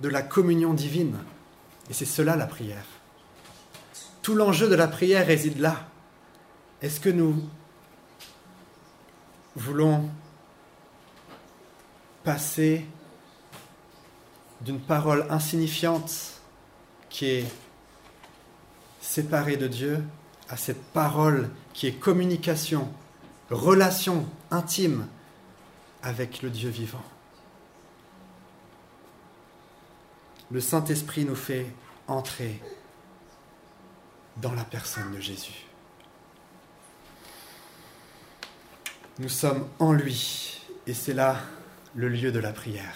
de 0.02 0.08
la 0.08 0.22
communion 0.22 0.74
divine, 0.74 1.18
et 1.90 1.94
c'est 1.94 2.06
cela 2.06 2.36
la 2.36 2.48
prière. 2.48 2.86
Tout 4.22 4.36
l'enjeu 4.36 4.70
de 4.70 4.76
la 4.76 4.88
prière 4.88 5.26
réside 5.26 5.60
là. 5.60 5.88
Est-ce 6.82 7.00
que 7.00 7.10
nous 7.10 7.44
voulons 9.56 10.10
passer 12.24 12.86
d'une 14.62 14.80
parole 14.80 15.26
insignifiante 15.30 16.42
qui 17.10 17.26
est 17.26 17.46
séparée 19.02 19.58
de 19.58 19.68
Dieu 19.68 20.04
à 20.50 20.58
cette 20.58 20.84
parole 20.92 21.50
qui 21.74 21.88
est 21.88 21.94
communication, 21.94 22.92
relation 23.50 24.28
intime 24.52 25.08
avec 26.04 26.42
le 26.42 26.50
Dieu 26.50 26.70
vivant. 26.70 27.04
Le 30.52 30.60
Saint-Esprit 30.60 31.26
nous 31.26 31.36
fait 31.36 31.66
entrer 32.08 32.62
dans 34.38 34.54
la 34.54 34.64
personne 34.64 35.14
de 35.14 35.20
Jésus. 35.20 35.66
Nous 39.20 39.30
sommes 39.30 39.68
en 39.80 39.94
lui 39.94 40.62
et 40.88 40.94
c'est 40.94 41.14
là 41.14 41.38
le 41.96 42.08
lieu 42.10 42.32
de 42.32 42.40
la 42.40 42.54
prière. 42.54 42.96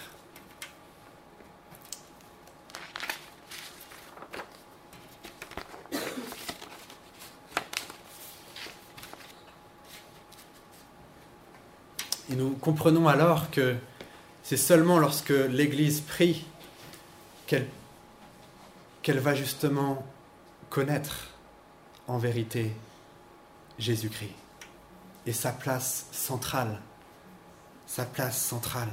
Et 12.30 12.34
nous 12.34 12.50
comprenons 12.50 13.06
alors 13.06 13.50
que 13.50 13.76
c'est 14.42 14.56
seulement 14.56 14.98
lorsque 14.98 15.30
l'Église 15.30 16.00
prie 16.00 16.44
qu'elle 17.46 17.68
va 19.20 19.34
justement 19.34 20.04
connaître 20.70 21.28
en 22.08 22.18
vérité 22.18 22.72
Jésus-Christ 23.78 24.34
et 25.26 25.32
sa 25.32 25.52
place 25.52 26.06
centrale, 26.12 26.80
sa 27.86 28.04
place 28.04 28.40
centrale. 28.40 28.90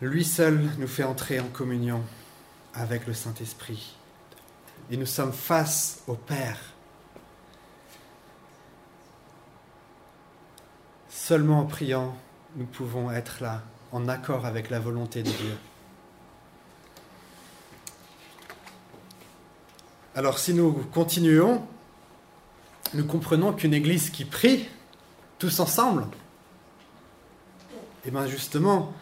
Lui 0.00 0.24
seul 0.24 0.68
nous 0.78 0.88
fait 0.88 1.04
entrer 1.04 1.38
en 1.38 1.48
communion 1.48 2.02
avec 2.74 3.06
le 3.06 3.14
Saint-Esprit 3.14 3.96
et 4.90 4.96
nous 4.96 5.06
sommes 5.06 5.32
face 5.32 6.02
au 6.06 6.14
Père. 6.14 6.58
Seulement 11.08 11.60
en 11.60 11.66
priant, 11.66 12.16
nous 12.56 12.66
pouvons 12.66 13.10
être 13.10 13.40
là, 13.40 13.62
en 13.92 14.08
accord 14.08 14.44
avec 14.44 14.70
la 14.70 14.80
volonté 14.80 15.22
de 15.22 15.30
Dieu. 15.30 15.56
Alors 20.14 20.38
si 20.38 20.52
nous 20.52 20.72
continuons, 20.92 21.66
nous 22.92 23.06
comprenons 23.06 23.52
qu'une 23.52 23.72
église 23.72 24.10
qui 24.10 24.24
prie 24.24 24.68
tous 25.38 25.60
ensemble, 25.60 26.06
eh 28.04 28.10
bien 28.10 28.26
justement, 28.26 28.92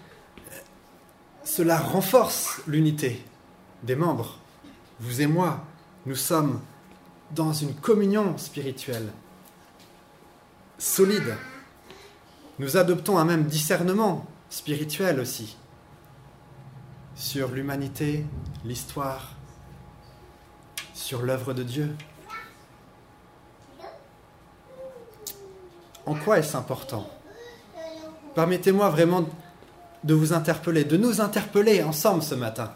cela 1.45 1.79
renforce 1.79 2.61
l'unité 2.67 3.25
des 3.83 3.97
membres. 3.97 4.39
Vous 5.01 5.23
et 5.23 5.27
moi, 5.27 5.65
nous 6.07 6.17
sommes 6.17 6.61
dans 7.33 7.53
une 7.53 7.75
communion 7.75 8.37
spirituelle 8.37 9.11
solide. 10.79 11.37
Nous 12.59 12.77
adoptons 12.77 13.19
un 13.19 13.25
même 13.25 13.45
discernement 13.45 14.27
spirituel 14.51 15.21
aussi 15.21 15.57
sur 17.15 17.51
l'humanité, 17.51 18.25
l'histoire, 18.65 19.35
sur 20.95 21.23
l'œuvre 21.23 21.53
de 21.53 21.63
Dieu. 21.63 21.95
En 26.07 26.15
quoi 26.15 26.39
est-ce 26.39 26.57
important? 26.57 27.09
Permettez-moi 28.35 28.89
vraiment 28.91 29.29
de 30.05 30.15
vous 30.15 30.33
interpeller, 30.33 30.85
de 30.85 30.97
nous 30.97 31.21
interpeller 31.21 31.83
ensemble 31.83 32.23
ce 32.23 32.35
matin. 32.35 32.73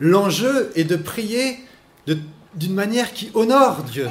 L'enjeu 0.00 0.72
est 0.74 0.84
de 0.84 0.96
prier 0.96 1.58
d'une 2.54 2.74
manière 2.74 3.12
qui 3.12 3.30
honore 3.34 3.82
Dieu 3.84 4.08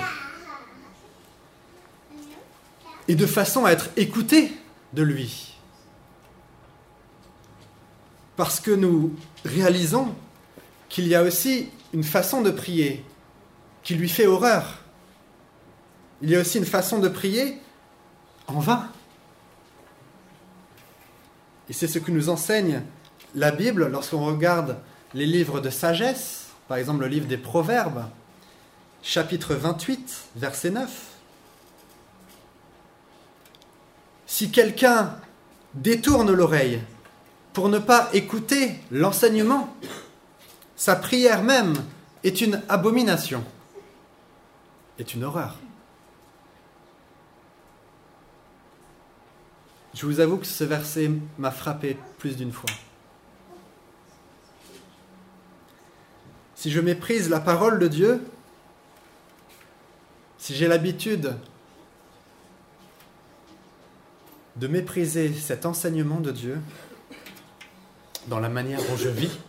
et 3.08 3.15
de 3.15 3.26
façon 3.26 3.65
à 3.65 3.72
être 3.72 3.89
écouté 3.98 4.52
de 4.94 5.02
lui. 5.02 5.56
Parce 8.36 8.60
que 8.60 8.72
nous 8.72 9.15
réalisons 9.44 10.13
qu'il 10.88 11.08
y 11.08 11.15
a 11.15 11.24
aussi 11.24 11.70
une 11.92 12.04
façon 12.04 12.42
de 12.42 12.52
prier 12.52 13.04
qui 13.84 13.96
lui 13.96 14.10
fait 14.10 14.28
horreur. 14.28 14.80
Il 16.22 16.30
y 16.30 16.36
a 16.36 16.42
aussi 16.42 16.60
une 16.60 16.65
façon 16.65 17.00
de 17.00 17.08
prier 17.08 17.58
en 18.56 18.60
vain. 18.60 18.88
Et 21.70 21.74
c'est 21.74 21.88
ce 21.88 22.00
que 22.00 22.12
nous 22.12 22.30
enseigne 22.30 22.82
la 23.36 23.52
Bible 23.52 23.88
lorsqu'on 23.88 24.26
regarde 24.26 24.78
les 25.14 25.26
livres 25.26 25.60
de 25.60 25.70
sagesse, 25.70 26.48
par 26.68 26.78
exemple 26.78 27.02
le 27.02 27.08
livre 27.08 27.28
des 27.28 27.38
Proverbes, 27.38 28.06
chapitre 29.02 29.56
28, 29.56 30.26
verset 30.36 30.72
9. 30.72 30.90
Si 34.26 34.52
quelqu'un 34.52 35.16
détourne 35.74 36.32
l'oreille 36.32 36.82
pour 37.54 37.70
ne 37.70 37.80
pas 37.80 38.10
écouter 38.14 38.76
l'enseignement, 38.92 39.76
sa 40.76 40.96
prière 40.96 41.44
même 41.44 41.74
est 42.24 42.42
une 42.42 42.62
abomination, 42.70 43.44
est 44.98 45.14
une 45.14 45.24
horreur. 45.24 45.58
Je 49.93 50.06
vous 50.06 50.19
avoue 50.19 50.38
que 50.38 50.45
ce 50.45 50.63
verset 50.63 51.12
m'a 51.38 51.52
frappé 51.52 51.97
plus 52.17 52.38
d'une 52.38 52.52
fois. 52.52 52.69
Si 56.56 56.69
je 56.71 56.80
méprise 56.80 57.30
la 57.30 57.39
parole 57.39 57.80
de 57.80 57.88
Dieu, 57.88 58.21
si 60.38 60.54
j'ai 60.56 60.67
l'habitude 60.67 61.36
de 64.58 64.67
mépriser 64.67 65.34
cet 65.34 65.65
enseignement 65.65 66.19
de 66.19 66.32
Dieu 66.32 66.60
dans 68.28 68.39
la 68.39 68.49
manière 68.49 68.80
dont 68.84 68.97
je 68.97 69.10
vis, 69.10 69.39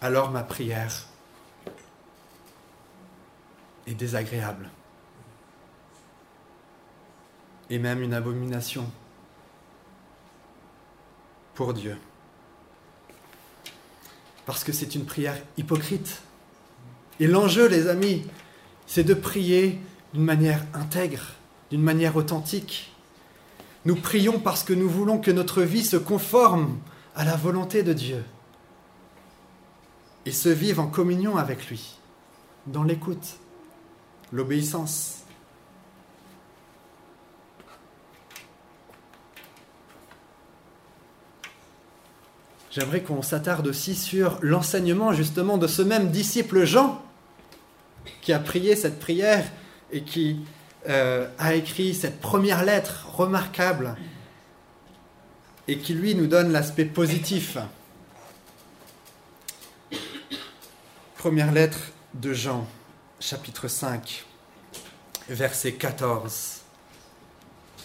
alors 0.00 0.30
ma 0.30 0.42
prière 0.42 1.06
est 3.86 3.94
désagréable 3.94 4.68
et 7.70 7.78
même 7.78 8.02
une 8.02 8.14
abomination 8.14 8.90
pour 11.54 11.74
Dieu. 11.74 11.96
Parce 14.46 14.64
que 14.64 14.72
c'est 14.72 14.94
une 14.94 15.04
prière 15.04 15.36
hypocrite. 15.56 16.22
Et 17.20 17.26
l'enjeu, 17.26 17.68
les 17.68 17.88
amis, 17.88 18.24
c'est 18.86 19.04
de 19.04 19.14
prier 19.14 19.80
d'une 20.14 20.24
manière 20.24 20.64
intègre, 20.72 21.32
d'une 21.70 21.82
manière 21.82 22.16
authentique. 22.16 22.94
Nous 23.84 23.96
prions 23.96 24.38
parce 24.38 24.64
que 24.64 24.72
nous 24.72 24.88
voulons 24.88 25.18
que 25.18 25.30
notre 25.30 25.62
vie 25.62 25.84
se 25.84 25.96
conforme 25.96 26.78
à 27.14 27.24
la 27.24 27.36
volonté 27.36 27.82
de 27.82 27.92
Dieu 27.92 28.24
et 30.24 30.32
se 30.32 30.48
vive 30.48 30.80
en 30.80 30.86
communion 30.86 31.36
avec 31.36 31.68
lui, 31.68 31.96
dans 32.66 32.82
l'écoute, 32.82 33.38
l'obéissance. 34.32 35.17
J'aimerais 42.78 43.00
qu'on 43.00 43.22
s'attarde 43.22 43.66
aussi 43.66 43.96
sur 43.96 44.38
l'enseignement 44.40 45.12
justement 45.12 45.58
de 45.58 45.66
ce 45.66 45.82
même 45.82 46.12
disciple 46.12 46.64
Jean 46.64 47.02
qui 48.20 48.32
a 48.32 48.38
prié 48.38 48.76
cette 48.76 49.00
prière 49.00 49.44
et 49.90 50.04
qui 50.04 50.44
euh, 50.88 51.26
a 51.40 51.54
écrit 51.54 51.92
cette 51.92 52.20
première 52.20 52.64
lettre 52.64 53.08
remarquable 53.16 53.96
et 55.66 55.78
qui 55.78 55.92
lui 55.92 56.14
nous 56.14 56.28
donne 56.28 56.52
l'aspect 56.52 56.84
positif. 56.84 57.58
Première 61.16 61.50
lettre 61.50 61.80
de 62.14 62.32
Jean, 62.32 62.64
chapitre 63.18 63.66
5, 63.66 64.24
verset 65.28 65.72
14. 65.72 66.60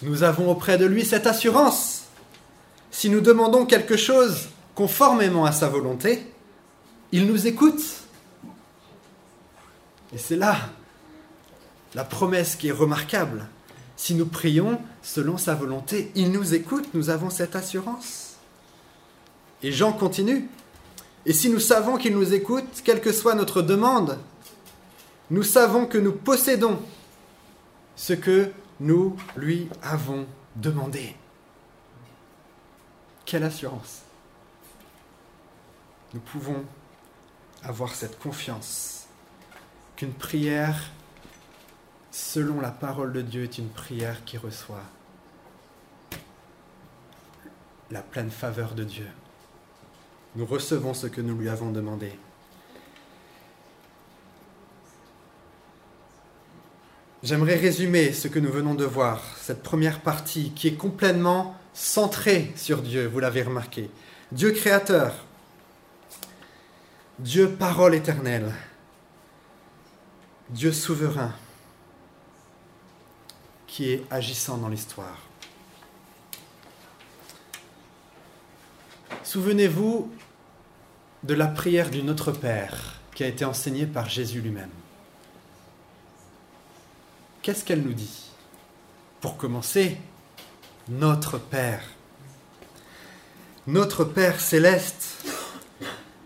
Nous 0.02 0.22
avons 0.22 0.48
auprès 0.52 0.78
de 0.78 0.86
lui 0.86 1.04
cette 1.04 1.26
assurance. 1.26 2.04
Si 2.92 3.10
nous 3.10 3.20
demandons 3.20 3.66
quelque 3.66 3.96
chose 3.96 4.50
conformément 4.74 5.44
à 5.44 5.52
sa 5.52 5.68
volonté, 5.68 6.26
il 7.12 7.26
nous 7.26 7.46
écoute. 7.46 7.82
Et 10.12 10.18
c'est 10.18 10.36
là 10.36 10.56
la 11.94 12.04
promesse 12.04 12.56
qui 12.56 12.68
est 12.68 12.72
remarquable. 12.72 13.46
Si 13.96 14.14
nous 14.14 14.26
prions 14.26 14.80
selon 15.02 15.38
sa 15.38 15.54
volonté, 15.54 16.10
il 16.14 16.32
nous 16.32 16.54
écoute, 16.54 16.88
nous 16.94 17.08
avons 17.08 17.30
cette 17.30 17.54
assurance. 17.54 18.34
Et 19.62 19.70
Jean 19.70 19.92
continue. 19.92 20.48
Et 21.24 21.32
si 21.32 21.48
nous 21.48 21.60
savons 21.60 21.96
qu'il 21.96 22.14
nous 22.14 22.34
écoute, 22.34 22.82
quelle 22.84 23.00
que 23.00 23.12
soit 23.12 23.34
notre 23.34 23.62
demande, 23.62 24.18
nous 25.30 25.44
savons 25.44 25.86
que 25.86 25.98
nous 25.98 26.12
possédons 26.12 26.78
ce 27.96 28.12
que 28.12 28.50
nous 28.80 29.16
lui 29.36 29.68
avons 29.82 30.26
demandé. 30.56 31.14
Quelle 33.24 33.44
assurance 33.44 34.02
nous 36.14 36.20
pouvons 36.20 36.64
avoir 37.64 37.94
cette 37.94 38.18
confiance 38.20 39.06
qu'une 39.96 40.12
prière 40.12 40.90
selon 42.12 42.60
la 42.60 42.70
parole 42.70 43.12
de 43.12 43.20
Dieu 43.20 43.42
est 43.42 43.58
une 43.58 43.68
prière 43.68 44.24
qui 44.24 44.38
reçoit 44.38 44.84
la 47.90 48.00
pleine 48.00 48.30
faveur 48.30 48.74
de 48.74 48.84
Dieu. 48.84 49.08
Nous 50.36 50.46
recevons 50.46 50.94
ce 50.94 51.08
que 51.08 51.20
nous 51.20 51.36
lui 51.36 51.48
avons 51.48 51.70
demandé. 51.70 52.12
J'aimerais 57.24 57.56
résumer 57.56 58.12
ce 58.12 58.28
que 58.28 58.38
nous 58.38 58.52
venons 58.52 58.74
de 58.74 58.84
voir, 58.84 59.22
cette 59.40 59.62
première 59.62 60.00
partie 60.00 60.52
qui 60.52 60.68
est 60.68 60.74
complètement 60.74 61.56
centrée 61.72 62.52
sur 62.54 62.82
Dieu, 62.82 63.06
vous 63.06 63.18
l'avez 63.18 63.42
remarqué. 63.42 63.90
Dieu 64.30 64.52
créateur, 64.52 65.14
Dieu 67.20 67.48
parole 67.48 67.94
éternelle, 67.94 68.52
Dieu 70.50 70.72
souverain, 70.72 71.32
qui 73.68 73.90
est 73.90 74.04
agissant 74.10 74.56
dans 74.58 74.68
l'histoire. 74.68 75.20
Souvenez-vous 79.22 80.12
de 81.22 81.34
la 81.34 81.46
prière 81.46 81.88
du 81.88 82.02
Notre 82.02 82.32
Père 82.32 83.00
qui 83.14 83.22
a 83.22 83.28
été 83.28 83.44
enseignée 83.44 83.86
par 83.86 84.08
Jésus 84.08 84.40
lui-même. 84.40 84.70
Qu'est-ce 87.42 87.64
qu'elle 87.64 87.82
nous 87.82 87.94
dit 87.94 88.32
Pour 89.20 89.36
commencer, 89.36 89.98
notre 90.88 91.38
Père. 91.38 91.84
Notre 93.68 94.04
Père 94.04 94.40
céleste 94.40 95.24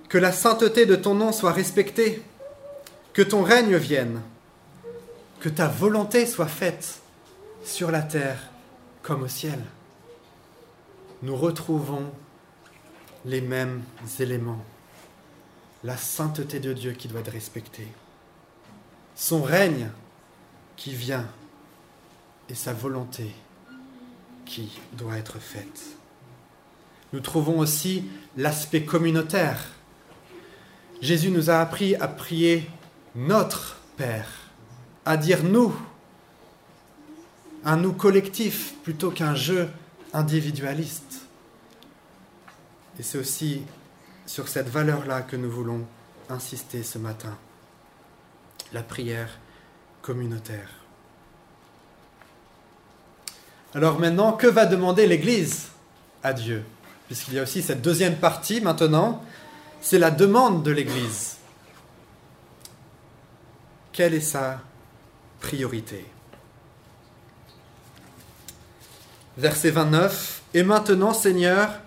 que 0.09 0.18
la 0.18 0.33
sainteté 0.33 0.87
de 0.87 0.97
ton 0.97 1.14
nom 1.14 1.33
soit 1.33 1.53
respectée, 1.53 2.23
que 3.12 3.23
ton 3.23 3.42
règne 3.42 3.77
vienne, 3.77 4.23
que 5.40 5.49
ta 5.49 5.68
volonté 5.68 6.27
soit 6.27 6.47
faite 6.47 7.01
sur 7.64 7.90
la 7.90 8.03
terre 8.03 8.51
comme 9.03 9.23
au 9.23 9.29
ciel. 9.29 9.61
Nous 11.23 11.37
retrouvons 11.37 12.11
les 13.25 13.40
mêmes 13.40 13.83
éléments. 14.18 14.64
La 15.85 15.97
sainteté 15.97 16.59
de 16.59 16.73
Dieu 16.73 16.92
qui 16.92 17.07
doit 17.07 17.21
être 17.21 17.33
respectée, 17.33 17.87
son 19.14 19.42
règne 19.42 19.90
qui 20.77 20.92
vient 20.92 21.27
et 22.49 22.55
sa 22.55 22.73
volonté 22.73 23.31
qui 24.44 24.81
doit 24.94 25.18
être 25.18 25.38
faite. 25.38 25.83
Nous 27.12 27.21
trouvons 27.21 27.59
aussi 27.59 28.05
l'aspect 28.37 28.85
communautaire 28.85 29.78
Jésus 31.00 31.30
nous 31.30 31.50
a 31.50 31.61
appris 31.61 31.94
à 31.96 32.08
prier 32.08 32.68
notre 33.14 33.76
Père, 33.96 34.28
à 35.04 35.16
dire 35.16 35.42
nous, 35.44 35.74
un 37.64 37.76
nous 37.76 37.92
collectif 37.92 38.74
plutôt 38.82 39.11
qu'un 39.11 39.34
jeu 39.34 39.68
individualiste. 40.12 41.22
Et 42.98 43.02
c'est 43.02 43.18
aussi 43.18 43.62
sur 44.26 44.48
cette 44.48 44.68
valeur-là 44.68 45.22
que 45.22 45.37
nous 45.37 45.50
voulons 45.50 45.87
insister 46.28 46.82
ce 46.82 46.98
matin, 46.98 47.37
la 48.72 48.82
prière 48.82 49.38
communautaire. 50.02 50.68
Alors 53.74 53.98
maintenant, 53.98 54.32
que 54.32 54.46
va 54.46 54.66
demander 54.66 55.06
l'Église 55.06 55.68
à 56.22 56.32
Dieu? 56.32 56.64
Puisqu'il 57.06 57.34
y 57.34 57.38
a 57.38 57.42
aussi 57.42 57.62
cette 57.62 57.82
deuxième 57.82 58.16
partie 58.16 58.61
maintenant 58.61 59.22
c'est 59.81 59.99
la 59.99 60.11
demande 60.11 60.62
de 60.62 60.71
l'Église. 60.71 61.37
Quelle 63.93 64.14
est 64.14 64.21
sa 64.21 64.61
priorité? 65.41 66.07
Verset 69.37 69.71
29. 69.71 70.43
Et 70.55 70.62
maintenant, 70.62 71.12
Seigneur, 71.12 71.81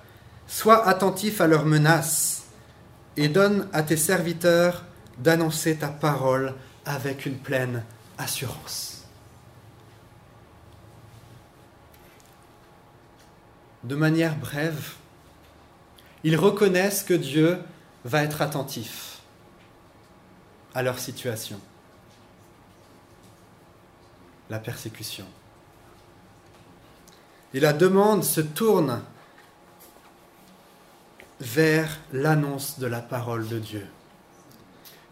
sois 0.48 0.88
attentif 0.88 1.42
à 1.42 1.48
leurs 1.48 1.66
menaces 1.66 2.44
et 3.18 3.28
donne 3.28 3.68
à 3.74 3.84
tes 3.84 3.98
serviteurs 3.98 4.84
d'annoncer 5.18 5.78
ta 5.78 5.88
parole 5.88 6.54
avec 6.86 7.26
une 7.26 7.38
pleine 7.38 7.84
assurance. 8.18 9.06
De 13.84 13.96
manière 13.96 14.36
brève, 14.38 14.94
ils 16.24 16.38
reconnaissent 16.38 17.04
que 17.04 17.14
Dieu 17.14 17.58
va 18.06 18.24
être 18.24 18.42
attentif 18.42 19.20
à 20.74 20.84
leur 20.84 21.00
situation. 21.00 21.60
La 24.50 24.60
persécution. 24.60 25.26
Et 27.54 27.60
la 27.60 27.74
demande 27.74 28.24
se 28.24 28.42
tourne 28.42 29.02
vers 31.40 32.00
l'annonce 32.14 32.80
de 32.80 32.88
la 32.88 33.02
parole 33.02 33.48
de 33.48 33.60
Dieu. 33.60 33.88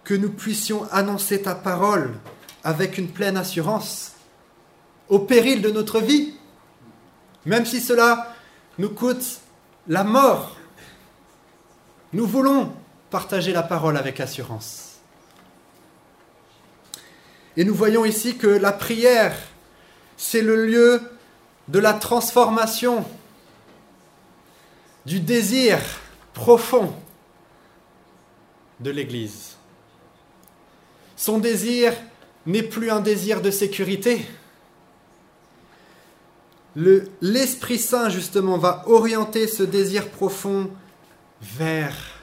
Que 0.03 0.13
nous 0.13 0.31
puissions 0.31 0.89
annoncer 0.91 1.41
ta 1.41 1.55
parole 1.55 2.13
avec 2.63 2.97
une 2.97 3.09
pleine 3.09 3.37
assurance, 3.37 4.13
au 5.07 5.19
péril 5.19 5.61
de 5.61 5.71
notre 5.71 5.99
vie, 5.99 6.35
même 7.45 7.65
si 7.65 7.81
cela 7.81 8.35
nous 8.77 8.89
coûte 8.89 9.39
la 9.87 10.03
mort. 10.03 10.57
Nous 12.13 12.25
voulons 12.25 12.73
partager 13.09 13.51
la 13.51 13.63
parole 13.63 13.97
avec 13.97 14.19
assurance. 14.19 14.97
Et 17.57 17.63
nous 17.63 17.75
voyons 17.75 18.05
ici 18.05 18.37
que 18.37 18.47
la 18.47 18.71
prière, 18.71 19.35
c'est 20.17 20.41
le 20.41 20.65
lieu 20.65 21.01
de 21.67 21.79
la 21.79 21.93
transformation, 21.93 23.05
du 25.05 25.19
désir 25.19 25.79
profond 26.33 26.93
de 28.79 28.91
l'Église. 28.91 29.55
Son 31.15 31.37
désir 31.37 31.93
n'est 32.45 32.63
plus 32.63 32.89
un 32.89 33.01
désir 33.01 33.41
de 33.41 33.51
sécurité. 33.51 34.25
L'Esprit 36.75 37.79
Saint, 37.79 38.09
justement, 38.09 38.57
va 38.57 38.83
orienter 38.87 39.47
ce 39.47 39.63
désir 39.63 40.07
profond 40.09 40.69
vers 41.41 42.18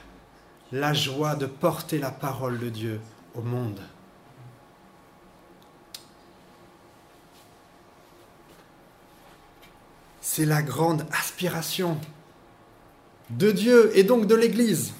la 0.71 0.93
joie 0.93 1.35
de 1.35 1.45
porter 1.45 1.99
la 1.99 2.11
parole 2.11 2.59
de 2.59 2.69
Dieu 2.69 2.99
au 3.35 3.41
monde. 3.41 3.79
C'est 10.21 10.45
la 10.45 10.61
grande 10.61 11.05
aspiration 11.11 11.97
de 13.29 13.51
Dieu 13.51 13.97
et 13.97 14.03
donc 14.03 14.27
de 14.27 14.35
l'Église. 14.35 14.93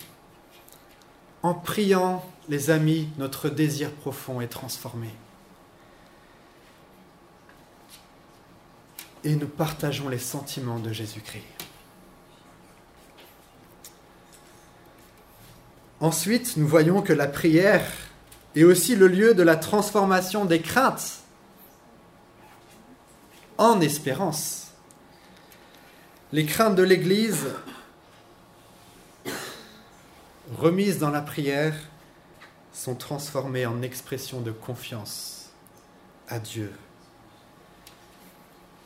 En 1.43 1.53
priant, 1.53 2.25
les 2.49 2.69
amis, 2.69 3.09
notre 3.17 3.49
désir 3.49 3.91
profond 3.91 4.41
est 4.41 4.47
transformé. 4.47 5.09
Et 9.23 9.35
nous 9.35 9.47
partageons 9.47 10.09
les 10.09 10.19
sentiments 10.19 10.79
de 10.79 10.91
Jésus-Christ. 10.93 11.56
Ensuite, 15.99 16.57
nous 16.57 16.67
voyons 16.67 17.01
que 17.01 17.13
la 17.13 17.27
prière 17.27 17.85
est 18.55 18.63
aussi 18.63 18.95
le 18.95 19.07
lieu 19.07 19.33
de 19.33 19.43
la 19.43 19.55
transformation 19.55 20.45
des 20.45 20.61
craintes 20.61 21.19
en 23.57 23.81
espérance. 23.81 24.71
Les 26.31 26.45
craintes 26.45 26.75
de 26.75 26.83
l'Église 26.83 27.47
remises 30.55 30.99
dans 30.99 31.09
la 31.09 31.21
prière, 31.21 31.75
sont 32.73 32.95
transformées 32.95 33.65
en 33.65 33.81
expression 33.81 34.41
de 34.41 34.51
confiance 34.51 35.49
à 36.29 36.39
Dieu. 36.39 36.71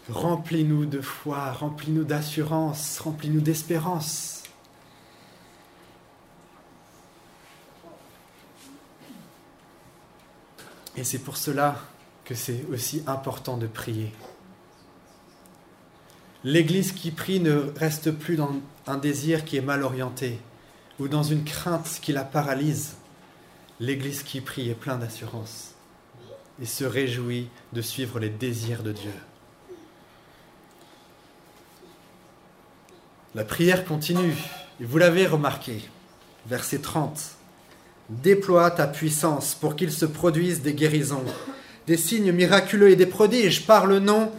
Remplis-nous 0.09 0.85
de 0.85 1.01
foi, 1.01 1.51
remplis-nous 1.51 2.03
d'assurance, 2.03 2.99
remplis-nous 2.99 3.41
d'espérance. 3.41 4.43
Et 11.01 11.03
c'est 11.03 11.17
pour 11.17 11.35
cela 11.35 11.79
que 12.25 12.35
c'est 12.35 12.63
aussi 12.71 13.01
important 13.07 13.57
de 13.57 13.65
prier. 13.65 14.11
L'Église 16.43 16.91
qui 16.91 17.09
prie 17.09 17.39
ne 17.39 17.73
reste 17.75 18.11
plus 18.11 18.35
dans 18.35 18.51
un 18.85 18.97
désir 18.97 19.43
qui 19.43 19.57
est 19.57 19.61
mal 19.61 19.81
orienté, 19.81 20.39
ou 20.99 21.07
dans 21.07 21.23
une 21.23 21.43
crainte 21.43 21.97
qui 22.03 22.13
la 22.13 22.23
paralyse, 22.23 22.97
l'Église 23.79 24.21
qui 24.21 24.41
prie 24.41 24.69
est 24.69 24.75
plein 24.75 24.97
d'assurance 24.97 25.71
et 26.61 26.67
se 26.67 26.83
réjouit 26.83 27.49
de 27.73 27.81
suivre 27.81 28.19
les 28.19 28.29
désirs 28.29 28.83
de 28.83 28.91
Dieu. 28.91 29.13
La 33.33 33.43
prière 33.43 33.85
continue, 33.85 34.35
et 34.79 34.85
vous 34.85 34.99
l'avez 34.99 35.25
remarqué, 35.25 35.81
verset 36.45 36.77
30. 36.77 37.40
Déploie 38.11 38.69
ta 38.71 38.87
puissance 38.87 39.55
pour 39.55 39.77
qu'il 39.77 39.91
se 39.91 40.05
produise 40.05 40.61
des 40.61 40.73
guérisons, 40.73 41.23
des 41.87 41.95
signes 41.95 42.33
miraculeux 42.33 42.89
et 42.89 42.97
des 42.97 43.05
prodiges 43.05 43.65
par 43.65 43.85
le 43.85 43.99
nom 43.99 44.33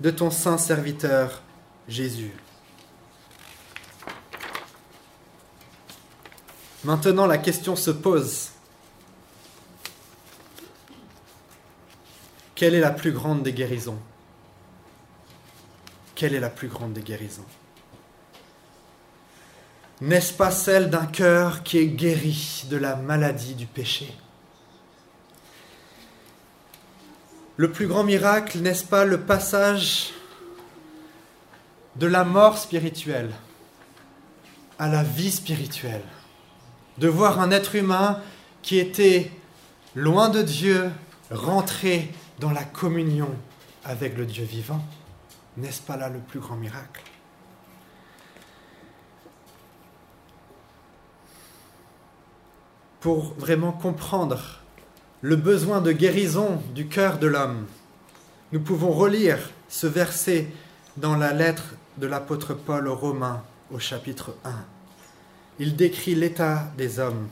de 0.00 0.10
ton 0.10 0.30
saint 0.30 0.56
serviteur 0.56 1.42
Jésus. 1.88 2.32
Maintenant, 6.84 7.26
la 7.26 7.36
question 7.36 7.76
se 7.76 7.90
pose. 7.90 8.48
Quelle 12.54 12.74
est 12.74 12.80
la 12.80 12.92
plus 12.92 13.12
grande 13.12 13.42
des 13.42 13.52
guérisons? 13.52 13.98
Quelle 16.14 16.34
est 16.34 16.40
la 16.40 16.50
plus 16.50 16.68
grande 16.68 16.94
des 16.94 17.02
guérisons? 17.02 17.44
N'est-ce 20.00 20.32
pas 20.32 20.52
celle 20.52 20.90
d'un 20.90 21.06
cœur 21.06 21.64
qui 21.64 21.78
est 21.78 21.88
guéri 21.88 22.64
de 22.70 22.76
la 22.76 22.94
maladie 22.94 23.54
du 23.54 23.66
péché? 23.66 24.14
Le 27.56 27.72
plus 27.72 27.88
grand 27.88 28.04
miracle, 28.04 28.58
n'est-ce 28.60 28.84
pas 28.84 29.04
le 29.04 29.18
passage 29.18 30.10
de 31.96 32.06
la 32.06 32.22
mort 32.22 32.58
spirituelle 32.58 33.32
à 34.78 34.86
la 34.88 35.02
vie 35.02 35.32
spirituelle? 35.32 36.04
De 36.98 37.08
voir 37.08 37.40
un 37.40 37.50
être 37.50 37.74
humain 37.74 38.20
qui 38.62 38.78
était 38.78 39.32
loin 39.96 40.28
de 40.28 40.42
Dieu 40.42 40.92
rentrer 41.32 42.12
dans 42.38 42.52
la 42.52 42.62
communion 42.62 43.34
avec 43.84 44.16
le 44.16 44.26
Dieu 44.26 44.44
vivant. 44.44 44.84
N'est-ce 45.56 45.82
pas 45.82 45.96
là 45.96 46.08
le 46.08 46.20
plus 46.20 46.38
grand 46.38 46.56
miracle? 46.56 47.02
Pour 53.00 53.34
vraiment 53.34 53.72
comprendre 53.72 54.60
le 55.20 55.36
besoin 55.36 55.80
de 55.80 55.92
guérison 55.92 56.62
du 56.74 56.88
cœur 56.88 57.18
de 57.18 57.26
l'homme, 57.26 57.66
nous 58.52 58.60
pouvons 58.60 58.90
relire 58.90 59.38
ce 59.68 59.86
verset 59.86 60.48
dans 60.96 61.16
la 61.16 61.32
lettre 61.32 61.74
de 61.98 62.06
l'apôtre 62.06 62.54
Paul 62.54 62.88
aux 62.88 62.96
Romains 62.96 63.42
au 63.70 63.78
chapitre 63.78 64.34
1 64.44 64.50
il 65.58 65.76
décrit 65.76 66.14
l'état 66.14 66.70
des 66.76 66.98
hommes. 66.98 67.28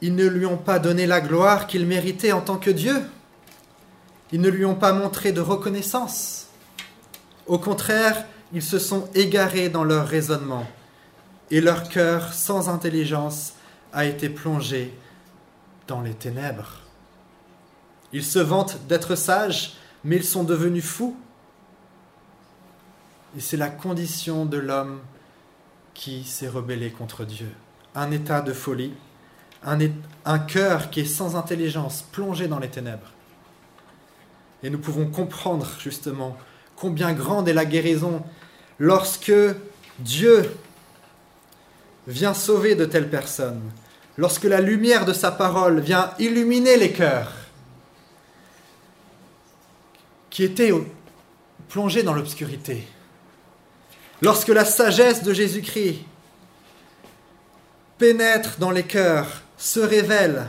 Ils 0.00 0.14
ne 0.14 0.26
lui 0.26 0.46
ont 0.46 0.56
pas 0.56 0.78
donné 0.78 1.06
la 1.06 1.20
gloire 1.20 1.66
qu'il 1.66 1.86
méritait 1.86 2.32
en 2.32 2.40
tant 2.40 2.56
que 2.56 2.70
Dieu. 2.70 3.02
Ils 4.32 4.40
ne 4.40 4.48
lui 4.48 4.64
ont 4.64 4.74
pas 4.74 4.92
montré 4.92 5.32
de 5.32 5.40
reconnaissance. 5.40 6.48
Au 7.46 7.58
contraire, 7.58 8.26
ils 8.52 8.62
se 8.62 8.78
sont 8.78 9.08
égarés 9.14 9.68
dans 9.68 9.84
leur 9.84 10.06
raisonnement 10.06 10.66
et 11.50 11.60
leur 11.60 11.88
cœur 11.88 12.32
sans 12.32 12.68
intelligence 12.68 13.54
a 13.92 14.04
été 14.04 14.28
plongé 14.28 14.92
dans 15.86 16.00
les 16.00 16.14
ténèbres. 16.14 16.80
Ils 18.12 18.24
se 18.24 18.38
vantent 18.38 18.78
d'être 18.88 19.14
sages, 19.14 19.74
mais 20.04 20.16
ils 20.16 20.24
sont 20.24 20.44
devenus 20.44 20.84
fous. 20.84 21.16
Et 23.36 23.40
c'est 23.40 23.56
la 23.56 23.68
condition 23.68 24.46
de 24.46 24.56
l'homme 24.56 25.00
qui 25.94 26.24
s'est 26.24 26.48
rebellé 26.48 26.90
contre 26.90 27.24
Dieu. 27.24 27.50
Un 27.94 28.10
état 28.10 28.40
de 28.40 28.52
folie, 28.52 28.94
un, 29.64 30.38
cœur 30.38 30.90
qui 30.90 31.00
est 31.00 31.04
sans 31.04 31.36
intelligence, 31.36 32.04
plongé 32.12 32.48
dans 32.48 32.58
les 32.58 32.68
ténèbres. 32.68 33.12
Et 34.62 34.70
nous 34.70 34.78
pouvons 34.78 35.06
comprendre 35.06 35.68
justement 35.78 36.36
combien 36.76 37.12
grande 37.12 37.48
est 37.48 37.54
la 37.54 37.64
guérison 37.64 38.22
lorsque 38.78 39.32
Dieu 39.98 40.50
vient 42.06 42.34
sauver 42.34 42.74
de 42.74 42.84
telles 42.84 43.10
personnes, 43.10 43.70
lorsque 44.16 44.44
la 44.44 44.60
lumière 44.60 45.04
de 45.04 45.12
sa 45.12 45.30
parole 45.30 45.80
vient 45.80 46.12
illuminer 46.18 46.76
les 46.76 46.92
cœurs 46.92 47.32
qui 50.30 50.44
étaient 50.44 50.72
plongés 51.68 52.02
dans 52.02 52.14
l'obscurité. 52.14 52.86
Lorsque 54.22 54.48
la 54.48 54.64
sagesse 54.64 55.22
de 55.22 55.32
Jésus-Christ 55.32 56.04
pénètre 57.98 58.58
dans 58.58 58.70
les 58.70 58.82
cœurs, 58.82 59.42
se 59.56 59.80
révèle 59.80 60.48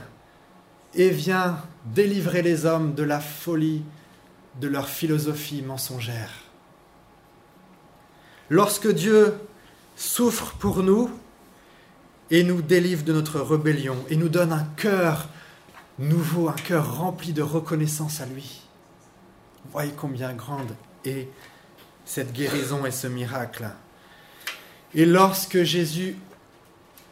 et 0.93 1.09
vient 1.09 1.61
délivrer 1.85 2.41
les 2.41 2.65
hommes 2.65 2.93
de 2.93 3.03
la 3.03 3.19
folie 3.19 3.83
de 4.59 4.67
leur 4.67 4.89
philosophie 4.89 5.61
mensongère. 5.61 6.31
Lorsque 8.49 8.91
Dieu 8.91 9.33
souffre 9.95 10.55
pour 10.59 10.83
nous 10.83 11.09
et 12.29 12.43
nous 12.43 12.61
délivre 12.61 13.03
de 13.03 13.13
notre 13.13 13.39
rébellion 13.39 13.97
et 14.09 14.15
nous 14.15 14.29
donne 14.29 14.51
un 14.51 14.67
cœur 14.75 15.29
nouveau, 15.99 16.49
un 16.49 16.53
cœur 16.53 16.97
rempli 16.97 17.33
de 17.33 17.41
reconnaissance 17.41 18.21
à 18.21 18.25
lui. 18.25 18.61
Voyez 19.71 19.93
combien 19.95 20.33
grande 20.33 20.75
est 21.05 21.27
cette 22.05 22.33
guérison 22.33 22.85
et 22.85 22.91
ce 22.91 23.07
miracle. 23.07 23.67
Et 24.93 25.05
lorsque 25.05 25.63
Jésus 25.63 26.17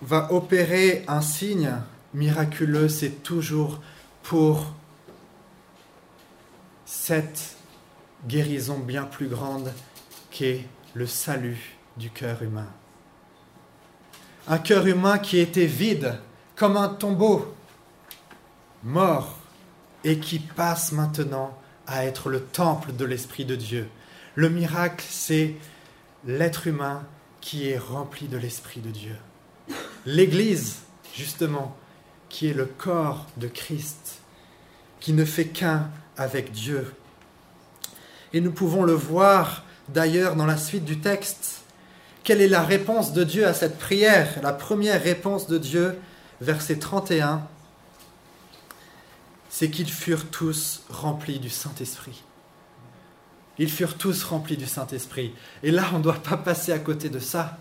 va 0.01 0.31
opérer 0.31 1.03
un 1.07 1.21
signe 1.21 1.73
miraculeux, 2.13 2.89
c'est 2.89 3.23
toujours 3.23 3.81
pour 4.23 4.73
cette 6.85 7.57
guérison 8.27 8.79
bien 8.79 9.03
plus 9.03 9.27
grande 9.27 9.71
qu'est 10.31 10.65
le 10.93 11.07
salut 11.07 11.77
du 11.97 12.09
cœur 12.09 12.41
humain. 12.41 12.67
Un 14.47 14.57
cœur 14.59 14.85
humain 14.85 15.17
qui 15.17 15.39
était 15.39 15.65
vide, 15.65 16.19
comme 16.55 16.77
un 16.77 16.89
tombeau, 16.89 17.55
mort, 18.83 19.37
et 20.03 20.19
qui 20.19 20.39
passe 20.39 20.91
maintenant 20.91 21.57
à 21.87 22.05
être 22.05 22.29
le 22.29 22.41
temple 22.41 22.93
de 22.93 23.05
l'Esprit 23.05 23.43
de 23.43 23.55
Dieu. 23.55 23.89
Le 24.35 24.49
miracle, 24.49 25.03
c'est 25.09 25.55
l'être 26.25 26.67
humain 26.67 27.03
qui 27.41 27.69
est 27.69 27.77
rempli 27.77 28.27
de 28.27 28.37
l'Esprit 28.37 28.81
de 28.81 28.91
Dieu. 28.91 29.15
L'Église, 30.05 30.77
justement, 31.15 31.75
qui 32.29 32.47
est 32.47 32.53
le 32.53 32.65
corps 32.65 33.25
de 33.37 33.47
Christ, 33.47 34.19
qui 34.99 35.13
ne 35.13 35.25
fait 35.25 35.47
qu'un 35.47 35.89
avec 36.17 36.51
Dieu. 36.51 36.93
Et 38.33 38.41
nous 38.41 38.51
pouvons 38.51 38.83
le 38.83 38.93
voir 38.93 39.63
d'ailleurs 39.89 40.35
dans 40.35 40.45
la 40.45 40.57
suite 40.57 40.85
du 40.85 40.99
texte. 40.99 41.61
Quelle 42.25 42.41
est 42.41 42.47
la 42.47 42.63
réponse 42.63 43.13
de 43.13 43.23
Dieu 43.23 43.45
à 43.45 43.53
cette 43.53 43.77
prière 43.77 44.39
La 44.41 44.51
première 44.51 45.01
réponse 45.01 45.45
de 45.45 45.59
Dieu, 45.59 45.95
verset 46.41 46.79
31, 46.79 47.47
c'est 49.47 49.69
qu'ils 49.69 49.91
furent 49.91 50.31
tous 50.31 50.81
remplis 50.89 51.37
du 51.37 51.51
Saint-Esprit. 51.51 52.23
Ils 53.59 53.69
furent 53.69 53.95
tous 53.95 54.23
remplis 54.23 54.57
du 54.57 54.65
Saint-Esprit. 54.65 55.35
Et 55.61 55.69
là, 55.69 55.85
on 55.93 55.99
ne 55.99 56.03
doit 56.03 56.15
pas 56.15 56.35
passer 56.35 56.71
à 56.71 56.79
côté 56.79 57.09
de 57.09 57.19
ça. 57.19 57.59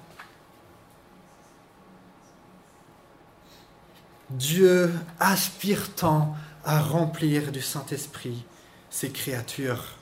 Dieu 4.31 4.91
aspire 5.21 5.95
tant 5.95 6.35
à 6.65 6.81
remplir 6.81 7.53
du 7.53 7.61
Saint-Esprit 7.61 8.43
ses 8.89 9.11
créatures. 9.11 9.99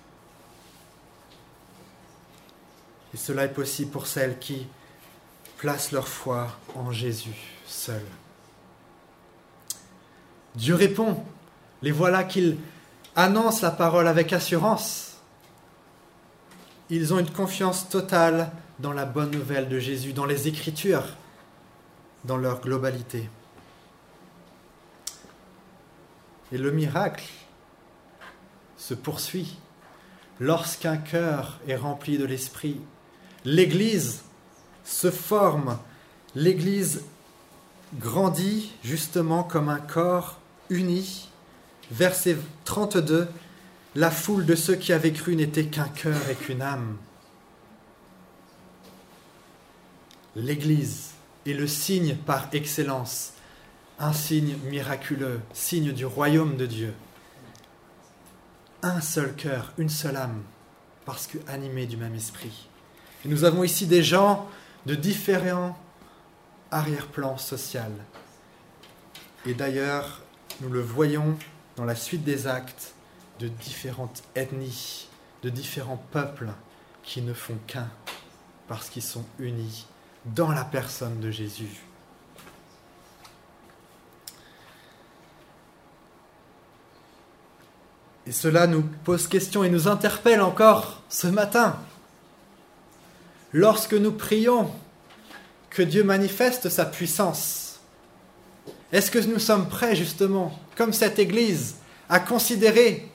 Et 3.14 3.16
cela 3.16 3.44
est 3.44 3.52
possible 3.52 3.90
pour 3.90 4.06
celles 4.06 4.38
qui 4.38 4.66
placent 5.58 5.92
leur 5.92 6.08
foi 6.08 6.48
en 6.74 6.90
Jésus 6.90 7.36
seul. 7.66 8.02
Dieu 10.54 10.74
répond. 10.74 11.22
Les 11.82 11.90
voilà 11.90 12.24
qu'ils 12.24 12.58
annoncent 13.16 13.62
la 13.62 13.72
parole 13.72 14.06
avec 14.06 14.32
assurance. 14.32 15.16
Ils 16.90 17.12
ont 17.12 17.18
une 17.18 17.30
confiance 17.30 17.88
totale 17.88 18.52
dans 18.78 18.92
la 18.92 19.04
bonne 19.04 19.30
nouvelle 19.30 19.68
de 19.68 19.78
Jésus, 19.78 20.12
dans 20.12 20.26
les 20.26 20.48
Écritures, 20.48 21.16
dans 22.24 22.36
leur 22.36 22.60
globalité. 22.60 23.28
Et 26.52 26.58
le 26.58 26.70
miracle 26.70 27.24
se 28.76 28.94
poursuit 28.94 29.56
lorsqu'un 30.38 30.98
cœur 30.98 31.60
est 31.66 31.76
rempli 31.76 32.18
de 32.18 32.24
l'Esprit. 32.24 32.80
L'Église 33.44 34.22
se 34.84 35.10
forme, 35.10 35.78
l'Église 36.34 37.02
grandit 37.98 38.72
justement 38.82 39.42
comme 39.42 39.68
un 39.68 39.80
corps 39.80 40.38
uni 40.70 41.28
verset 41.92 42.36
32, 42.64 43.28
la 43.94 44.10
foule 44.10 44.46
de 44.46 44.54
ceux 44.54 44.76
qui 44.76 44.92
avaient 44.92 45.12
cru 45.12 45.36
n'était 45.36 45.66
qu'un 45.66 45.88
cœur 45.88 46.28
et 46.30 46.34
qu'une 46.34 46.62
âme. 46.62 46.96
L'Église 50.34 51.10
est 51.46 51.52
le 51.52 51.66
signe 51.66 52.16
par 52.16 52.48
excellence, 52.52 53.34
un 53.98 54.14
signe 54.14 54.56
miraculeux, 54.70 55.40
signe 55.52 55.92
du 55.92 56.06
royaume 56.06 56.56
de 56.56 56.64
Dieu. 56.64 56.94
Un 58.82 59.00
seul 59.02 59.34
cœur, 59.34 59.72
une 59.76 59.90
seule 59.90 60.16
âme, 60.16 60.42
parce 61.04 61.26
que 61.26 61.38
animés 61.46 61.86
du 61.86 61.98
même 61.98 62.14
esprit. 62.14 62.68
Et 63.24 63.28
nous 63.28 63.44
avons 63.44 63.62
ici 63.62 63.86
des 63.86 64.02
gens 64.02 64.48
de 64.86 64.94
différents 64.94 65.78
arrière-plans 66.70 67.38
sociaux. 67.38 67.80
Et 69.46 69.54
d'ailleurs, 69.54 70.20
nous 70.60 70.68
le 70.68 70.80
voyons 70.80 71.36
dans 71.76 71.84
la 71.84 71.94
suite 71.94 72.24
des 72.24 72.46
actes 72.46 72.94
de 73.38 73.48
différentes 73.48 74.22
ethnies, 74.34 75.08
de 75.42 75.50
différents 75.50 76.02
peuples 76.10 76.50
qui 77.02 77.22
ne 77.22 77.34
font 77.34 77.58
qu'un 77.66 77.88
parce 78.68 78.88
qu'ils 78.88 79.02
sont 79.02 79.24
unis 79.38 79.86
dans 80.24 80.50
la 80.50 80.64
personne 80.64 81.20
de 81.20 81.30
Jésus. 81.30 81.82
Et 88.26 88.32
cela 88.32 88.68
nous 88.68 88.82
pose 89.04 89.26
question 89.26 89.64
et 89.64 89.68
nous 89.68 89.88
interpelle 89.88 90.40
encore 90.40 91.02
ce 91.08 91.26
matin. 91.26 91.76
Lorsque 93.52 93.94
nous 93.94 94.12
prions 94.12 94.70
que 95.70 95.82
Dieu 95.82 96.04
manifeste 96.04 96.68
sa 96.68 96.86
puissance, 96.86 97.80
est-ce 98.92 99.10
que 99.10 99.18
nous 99.18 99.38
sommes 99.38 99.68
prêts 99.68 99.96
justement, 99.96 100.58
comme 100.76 100.92
cette 100.92 101.18
Église, 101.18 101.76
à 102.08 102.20
considérer 102.20 103.08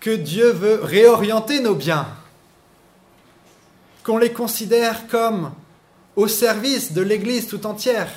que 0.00 0.10
Dieu 0.10 0.50
veut 0.50 0.80
réorienter 0.82 1.60
nos 1.60 1.74
biens? 1.74 2.08
Qu'on 4.02 4.18
les 4.18 4.32
considère 4.32 5.06
comme 5.08 5.52
au 6.16 6.26
service 6.26 6.92
de 6.92 7.02
l'Église 7.02 7.48
tout 7.48 7.66
entière? 7.66 8.10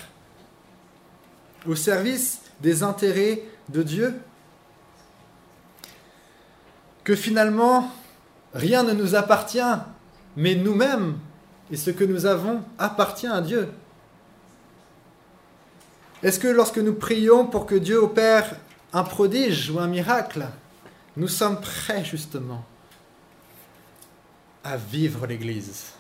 Au 1.68 1.76
service 1.76 2.40
des 2.62 2.84
intérêts 2.84 3.44
de 3.70 3.84
Dieu? 3.84 4.20
Que 7.04 7.16
finalement, 7.16 7.92
rien 8.54 8.84
ne 8.84 8.94
nous 8.94 9.16
appartient, 9.16 9.60
mais 10.36 10.56
nous-mêmes 10.56 11.18
et 11.72 11.78
ce 11.78 11.92
que 11.92 12.04
nous 12.04 12.26
avons 12.26 12.64
appartient 12.78 13.28
à 13.28 13.42
Dieu. 13.42 13.70
Est-ce 16.22 16.40
que 16.40 16.48
lorsque 16.48 16.78
nous 16.78 16.94
prions 16.94 17.46
pour 17.46 17.66
que 17.66 17.76
Dieu 17.76 17.98
opère 17.98 18.56
un 18.94 19.04
prodige 19.04 19.70
ou 19.70 19.80
un 19.80 19.88
miracle, 19.88 20.48
nous 21.18 21.28
sommes 21.28 21.60
prêts 21.60 22.06
justement 22.06 22.64
à 24.64 24.78
vivre 24.78 25.28
l'Église, 25.28 25.92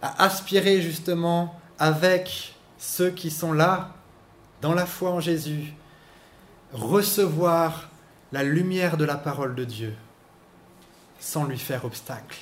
à 0.00 0.24
aspirer 0.24 0.80
justement 0.80 1.58
avec 1.78 2.54
ceux 2.78 3.10
qui 3.10 3.30
sont 3.30 3.52
là, 3.52 3.94
dans 4.62 4.74
la 4.74 4.86
foi 4.86 5.10
en 5.10 5.20
Jésus, 5.20 5.74
recevoir 6.72 7.88
la 8.32 8.42
lumière 8.42 8.96
de 8.96 9.04
la 9.04 9.16
parole 9.16 9.54
de 9.54 9.64
Dieu? 9.64 9.94
Sans 11.18 11.44
lui 11.44 11.58
faire 11.58 11.84
obstacle. 11.84 12.38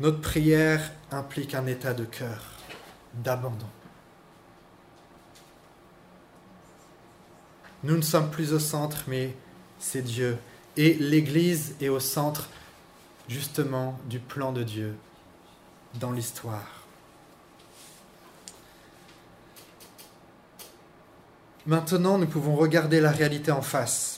Notre 0.00 0.20
prière 0.20 0.92
implique 1.10 1.54
un 1.54 1.66
état 1.66 1.92
de 1.92 2.04
cœur, 2.04 2.42
d'abandon. 3.14 3.66
Nous 7.82 7.96
ne 7.96 8.02
sommes 8.02 8.30
plus 8.30 8.52
au 8.52 8.58
centre, 8.58 9.04
mais 9.06 9.34
c'est 9.78 10.02
Dieu. 10.02 10.38
Et 10.76 10.94
l'Église 10.94 11.74
est 11.80 11.88
au 11.88 12.00
centre 12.00 12.48
justement 13.28 13.98
du 14.06 14.18
plan 14.18 14.52
de 14.52 14.62
Dieu 14.62 14.96
dans 15.94 16.12
l'histoire. 16.12 16.84
Maintenant, 21.66 22.18
nous 22.18 22.26
pouvons 22.26 22.56
regarder 22.56 23.00
la 23.00 23.10
réalité 23.10 23.52
en 23.52 23.62
face. 23.62 24.17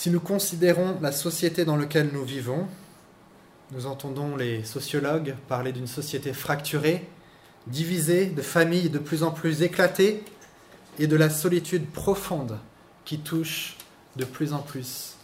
Si 0.00 0.08
nous 0.08 0.20
considérons 0.20 0.98
la 1.02 1.12
société 1.12 1.66
dans 1.66 1.76
laquelle 1.76 2.08
nous 2.10 2.24
vivons, 2.24 2.66
nous 3.70 3.84
entendons 3.84 4.34
les 4.34 4.64
sociologues 4.64 5.34
parler 5.46 5.72
d'une 5.72 5.86
société 5.86 6.32
fracturée, 6.32 7.06
divisée, 7.66 8.24
de 8.24 8.40
familles 8.40 8.88
de 8.88 8.98
plus 8.98 9.22
en 9.22 9.30
plus 9.30 9.60
éclatées 9.60 10.24
et 10.98 11.06
de 11.06 11.16
la 11.16 11.28
solitude 11.28 11.86
profonde 11.86 12.58
qui 13.04 13.18
touche 13.18 13.76
de 14.16 14.24
plus 14.24 14.54
en 14.54 14.60
plus 14.60 15.16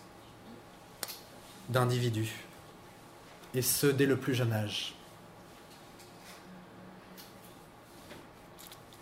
d'individus, 1.70 2.45
et 3.55 3.62
ce 3.62 3.87
dès 3.87 4.05
le 4.05 4.18
plus 4.18 4.35
jeune 4.35 4.53
âge. 4.53 4.95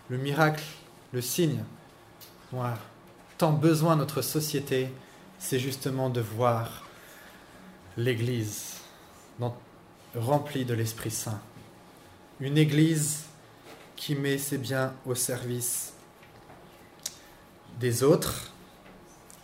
Le 0.07 0.15
miracle, 0.15 0.63
le 1.11 1.19
signe 1.19 1.65
dont 2.53 2.63
a 2.63 2.77
tant 3.37 3.51
besoin 3.51 3.97
notre 3.97 4.21
société, 4.21 4.89
c'est 5.45 5.59
justement 5.59 6.09
de 6.09 6.21
voir 6.21 6.83
l'Église 7.97 8.77
remplie 10.15 10.65
de 10.65 10.73
l'Esprit 10.73 11.11
Saint. 11.11 11.39
Une 12.39 12.57
Église 12.57 13.25
qui 13.95 14.15
met 14.15 14.39
ses 14.39 14.57
biens 14.57 14.95
au 15.05 15.13
service 15.13 15.93
des 17.79 18.01
autres, 18.01 18.51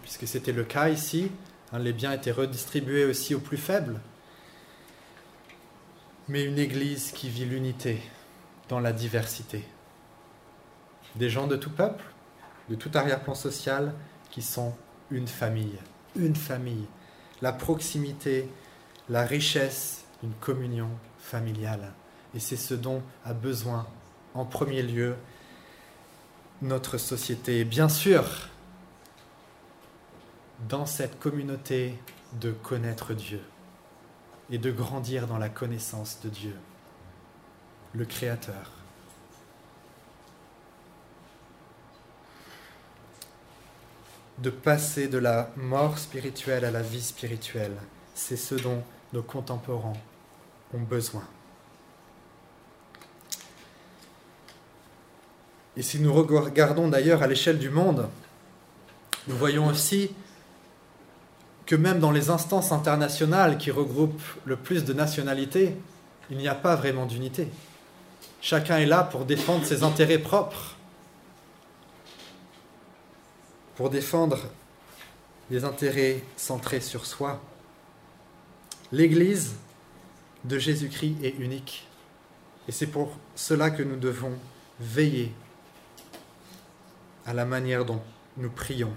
puisque 0.01 0.27
c'était 0.27 0.53
le 0.53 0.63
cas 0.63 0.89
ici. 0.89 1.29
Hein, 1.71 1.77
les 1.77 1.93
biens 1.93 2.13
étaient 2.13 2.31
redistribués 2.31 3.05
aussi 3.05 3.35
aux 3.35 3.39
plus 3.39 3.57
faibles. 3.57 3.99
Mais 6.29 6.43
une 6.45 6.57
Église 6.57 7.11
qui 7.11 7.29
vit 7.29 7.45
l'unité 7.45 8.01
dans 8.69 8.79
la 8.79 8.91
diversité. 8.91 9.63
Des 11.15 11.29
gens 11.29 11.45
de 11.45 11.57
tout 11.57 11.69
peuple, 11.71 12.05
de 12.69 12.75
tout 12.75 12.89
arrière-plan 12.95 13.35
social, 13.35 13.93
qui 14.31 14.41
sont 14.41 14.73
une 15.11 15.27
famille. 15.27 15.77
Une 16.15 16.35
famille. 16.35 16.87
La 17.41 17.53
proximité, 17.53 18.47
la 19.09 19.25
richesse 19.25 20.03
d'une 20.21 20.33
communion 20.33 20.89
familiale. 21.19 21.93
Et 22.35 22.39
c'est 22.39 22.57
ce 22.57 22.73
dont 22.73 23.01
a 23.25 23.33
besoin 23.33 23.87
en 24.33 24.45
premier 24.45 24.83
lieu 24.83 25.15
notre 26.61 26.97
société. 26.97 27.65
bien 27.65 27.89
sûr, 27.89 28.23
dans 30.69 30.85
cette 30.85 31.19
communauté, 31.19 31.97
de 32.39 32.51
connaître 32.51 33.13
Dieu 33.13 33.41
et 34.49 34.57
de 34.57 34.71
grandir 34.71 35.27
dans 35.27 35.37
la 35.37 35.49
connaissance 35.49 36.19
de 36.23 36.29
Dieu, 36.29 36.55
le 37.93 38.05
Créateur. 38.05 38.80
De 44.41 44.49
passer 44.49 45.07
de 45.07 45.19
la 45.19 45.51
mort 45.55 45.99
spirituelle 45.99 46.65
à 46.65 46.71
la 46.71 46.81
vie 46.81 47.01
spirituelle, 47.01 47.75
c'est 48.15 48.37
ce 48.37 48.55
dont 48.55 48.83
nos 49.13 49.21
contemporains 49.21 49.93
ont 50.73 50.79
besoin. 50.79 51.23
Et 55.77 55.83
si 55.83 55.99
nous 55.99 56.11
regardons 56.11 56.87
d'ailleurs 56.87 57.21
à 57.21 57.27
l'échelle 57.27 57.59
du 57.59 57.69
monde, 57.69 58.09
nous 59.27 59.35
voyons 59.35 59.67
aussi 59.67 60.11
que 61.67 61.75
même 61.75 61.99
dans 61.99 62.11
les 62.11 62.31
instances 62.31 62.71
internationales 62.71 63.59
qui 63.59 63.69
regroupent 63.69 64.21
le 64.45 64.55
plus 64.55 64.83
de 64.83 64.93
nationalités, 64.93 65.77
il 66.31 66.37
n'y 66.37 66.47
a 66.47 66.55
pas 66.55 66.75
vraiment 66.75 67.05
d'unité. 67.05 67.47
Chacun 68.41 68.79
est 68.79 68.87
là 68.87 69.03
pour 69.03 69.25
défendre 69.25 69.65
ses 69.65 69.83
intérêts 69.83 70.17
propres, 70.17 70.77
pour 73.75 73.89
défendre 73.89 74.39
les 75.49 75.63
intérêts 75.63 76.23
centrés 76.37 76.81
sur 76.81 77.05
soi. 77.05 77.41
L'Église 78.91 79.55
de 80.43 80.57
Jésus-Christ 80.57 81.17
est 81.23 81.37
unique. 81.39 81.87
Et 82.67 82.71
c'est 82.71 82.87
pour 82.87 83.17
cela 83.35 83.71
que 83.71 83.83
nous 83.83 83.97
devons 83.97 84.33
veiller 84.79 85.31
à 87.25 87.33
la 87.33 87.45
manière 87.45 87.85
dont 87.85 88.01
nous 88.37 88.49
prions. 88.49 88.93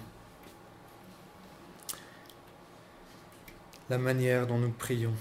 La 3.90 3.98
manière 3.98 4.46
dont 4.46 4.58
nous 4.58 4.70
prions. 4.70 5.14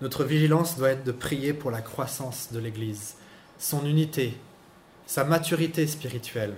Notre 0.00 0.24
vigilance 0.24 0.76
doit 0.76 0.90
être 0.90 1.04
de 1.04 1.12
prier 1.12 1.54
pour 1.54 1.70
la 1.70 1.80
croissance 1.80 2.52
de 2.52 2.58
l'Église, 2.58 3.14
son 3.58 3.86
unité, 3.86 4.36
sa 5.06 5.24
maturité 5.24 5.86
spirituelle. 5.86 6.54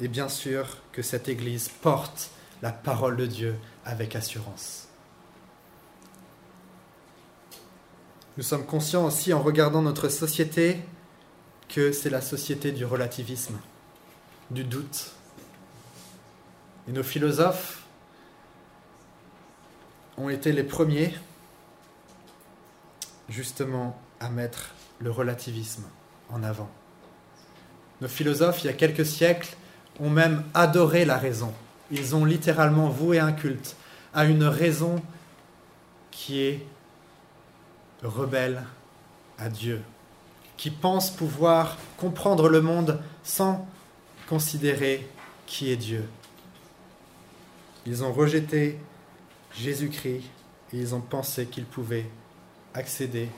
Et 0.00 0.08
bien 0.08 0.28
sûr 0.28 0.78
que 0.92 1.02
cette 1.02 1.28
Église 1.28 1.68
porte 1.68 2.30
la 2.62 2.72
parole 2.72 3.16
de 3.16 3.26
Dieu 3.26 3.56
avec 3.84 4.16
assurance. 4.16 4.88
Nous 8.36 8.44
sommes 8.44 8.66
conscients 8.66 9.04
aussi 9.04 9.32
en 9.32 9.42
regardant 9.42 9.82
notre 9.82 10.08
société 10.08 10.80
que 11.68 11.92
c'est 11.92 12.10
la 12.10 12.20
société 12.20 12.70
du 12.70 12.84
relativisme, 12.84 13.58
du 14.50 14.64
doute. 14.64 15.10
Et 16.86 16.92
nos 16.92 17.02
philosophes 17.02 17.82
ont 20.16 20.28
été 20.28 20.52
les 20.52 20.64
premiers 20.64 21.14
justement 23.28 24.00
à 24.20 24.30
mettre 24.30 24.74
le 25.00 25.10
relativisme 25.10 25.84
en 26.30 26.42
avant. 26.42 26.70
Nos 28.00 28.08
philosophes, 28.08 28.62
il 28.62 28.66
y 28.66 28.70
a 28.70 28.74
quelques 28.74 29.06
siècles, 29.06 29.56
ont 30.00 30.10
même 30.10 30.44
adoré 30.54 31.04
la 31.04 31.18
raison. 31.18 31.52
Ils 31.90 32.14
ont 32.14 32.24
littéralement 32.24 32.88
voué 32.88 33.18
un 33.18 33.32
culte 33.32 33.76
à 34.14 34.24
une 34.24 34.44
raison 34.44 35.02
qui 36.10 36.40
est 36.40 36.66
rebelle 38.02 38.62
à 39.38 39.48
Dieu, 39.48 39.82
qui 40.56 40.70
pense 40.70 41.10
pouvoir 41.10 41.76
comprendre 41.96 42.48
le 42.48 42.60
monde 42.60 43.00
sans 43.24 43.66
considérer 44.28 45.08
qui 45.46 45.70
est 45.72 45.76
Dieu. 45.76 46.08
Ils 47.86 48.04
ont 48.04 48.12
rejeté 48.12 48.78
Jésus-Christ 49.54 50.24
et 50.72 50.76
ils 50.76 50.94
ont 50.94 51.00
pensé 51.00 51.46
qu'ils 51.46 51.64
pouvaient 51.64 52.06
accéder 52.74 53.28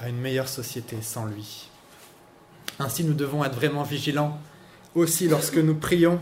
à 0.00 0.08
une 0.08 0.18
meilleure 0.18 0.48
société 0.48 1.00
sans 1.02 1.26
lui. 1.26 1.69
Ainsi, 2.80 3.04
nous 3.04 3.12
devons 3.12 3.44
être 3.44 3.54
vraiment 3.54 3.82
vigilants 3.82 4.40
aussi 4.94 5.28
lorsque 5.28 5.58
nous 5.58 5.74
prions 5.74 6.18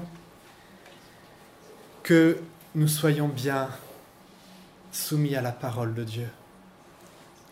que 2.03 2.39
nous 2.75 2.89
soyons 2.89 3.29
bien 3.29 3.69
soumis 4.91 5.37
à 5.37 5.41
la 5.41 5.53
parole 5.53 5.95
de 5.95 6.03
Dieu 6.03 6.29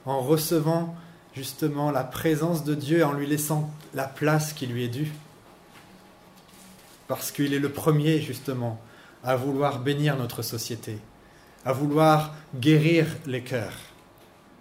en 0.07 0.21
recevant 0.21 0.97
justement 1.37 1.93
la 1.93 2.03
présence 2.03 2.65
de 2.65 2.75
Dieu 2.75 2.99
et 2.99 3.05
en 3.05 3.13
lui 3.13 3.29
laissant 3.29 3.71
la 3.95 4.05
place 4.05 4.53
qui 4.53 4.67
lui 4.67 4.83
est 4.83 4.89
due. 4.89 5.13
Parce 7.07 7.31
qu'il 7.31 7.55
est 7.55 7.61
le 7.61 7.71
premier 7.71 8.21
justement 8.21 8.81
à 9.23 9.37
vouloir 9.37 9.79
bénir 9.79 10.17
notre 10.17 10.43
société, 10.43 10.99
à 11.65 11.73
vouloir 11.73 12.35
guérir 12.57 13.07
les 13.25 13.43
cœurs, 13.43 13.79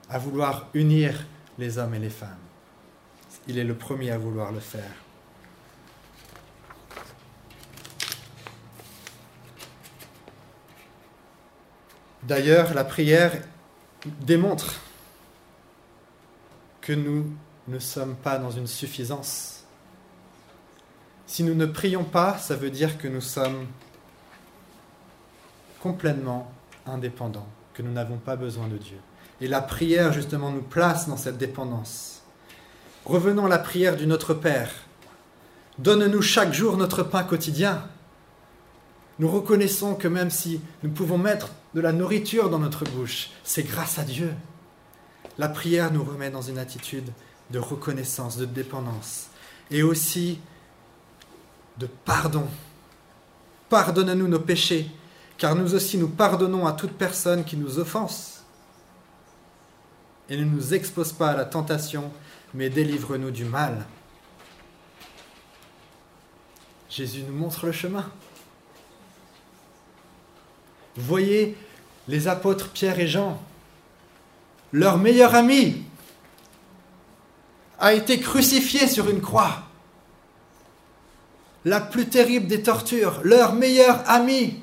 à 0.07 0.19
vouloir 0.19 0.67
unir 0.75 1.25
les 1.57 1.79
hommes 1.79 1.95
et 1.95 1.99
les 1.99 2.11
femmes. 2.11 2.44
Il 3.47 3.57
est 3.57 3.63
le 3.63 3.75
premier 3.75 4.11
à 4.11 4.17
vouloir 4.17 4.51
le 4.51 4.59
faire. 4.59 4.91
D'ailleurs, 12.23 12.73
la 12.73 12.83
prière 12.83 13.39
démontre 14.21 14.81
que 16.81 16.93
nous 16.93 17.31
ne 17.67 17.77
sommes 17.77 18.15
pas 18.15 18.39
dans 18.39 18.51
une 18.51 18.67
suffisance. 18.67 19.63
Si 21.27 21.43
nous 21.43 21.53
ne 21.53 21.65
prions 21.65 22.03
pas, 22.03 22.37
ça 22.37 22.55
veut 22.55 22.71
dire 22.71 22.97
que 22.97 23.07
nous 23.07 23.21
sommes 23.21 23.67
complètement 25.81 26.51
indépendants, 26.87 27.47
que 27.73 27.83
nous 27.83 27.91
n'avons 27.91 28.17
pas 28.17 28.35
besoin 28.35 28.67
de 28.67 28.77
Dieu. 28.77 28.97
Et 29.41 29.47
la 29.47 29.61
prière, 29.61 30.13
justement, 30.13 30.49
nous 30.51 30.61
place 30.61 31.07
dans 31.07 31.17
cette 31.17 31.37
dépendance. 31.37 32.14
Revenons 33.05 33.45
à 33.45 33.49
la 33.49 33.59
prière 33.59 33.95
du 33.95 34.07
Notre 34.07 34.33
Père. 34.33 34.71
Donne-nous 35.77 36.23
chaque 36.23 36.53
jour 36.53 36.75
notre 36.75 37.03
pain 37.03 37.23
quotidien. 37.23 37.87
Nous 39.19 39.29
reconnaissons 39.29 39.93
que 39.93 40.07
même 40.07 40.31
si 40.31 40.59
nous 40.81 40.89
pouvons 40.89 41.19
mettre 41.19 41.49
de 41.75 41.81
la 41.81 41.91
nourriture 41.91 42.49
dans 42.49 42.57
notre 42.57 42.83
bouche, 42.83 43.29
c'est 43.43 43.61
grâce 43.61 43.99
à 43.99 44.03
Dieu. 44.03 44.33
La 45.37 45.49
prière 45.49 45.93
nous 45.93 46.03
remet 46.03 46.31
dans 46.31 46.41
une 46.41 46.57
attitude 46.57 47.11
de 47.51 47.59
reconnaissance, 47.59 48.37
de 48.37 48.45
dépendance 48.45 49.27
et 49.69 49.83
aussi 49.83 50.39
de 51.77 51.87
pardon. 52.05 52.47
Pardonne-nous 53.69 54.27
nos 54.27 54.39
péchés, 54.39 54.89
car 55.37 55.53
nous 55.53 55.75
aussi 55.75 55.99
nous 55.99 56.09
pardonnons 56.09 56.65
à 56.65 56.71
toute 56.71 56.93
personne 56.93 57.43
qui 57.43 57.55
nous 57.55 57.77
offense. 57.77 58.41
Et 60.27 60.37
ne 60.37 60.43
nous 60.43 60.73
expose 60.73 61.13
pas 61.13 61.29
à 61.29 61.37
la 61.37 61.45
tentation, 61.45 62.11
mais 62.55 62.69
délivre-nous 62.69 63.31
du 63.31 63.43
mal. 63.43 63.85
Jésus 66.89 67.23
nous 67.27 67.35
montre 67.35 67.65
le 67.65 67.73
chemin. 67.73 68.09
Voyez 70.95 71.57
les 72.07 72.29
apôtres 72.29 72.69
Pierre 72.69 72.99
et 72.99 73.07
Jean, 73.07 73.41
leur 74.71 74.97
meilleur 74.97 75.35
ami, 75.35 75.83
a 77.77 77.93
été 77.93 78.21
crucifié 78.21 78.87
sur 78.87 79.09
une 79.09 79.21
croix. 79.21 79.63
La 81.65 81.81
plus 81.81 82.07
terrible 82.07 82.47
des 82.47 82.63
tortures, 82.63 83.19
leur 83.23 83.53
meilleur 83.53 84.09
ami. 84.09 84.61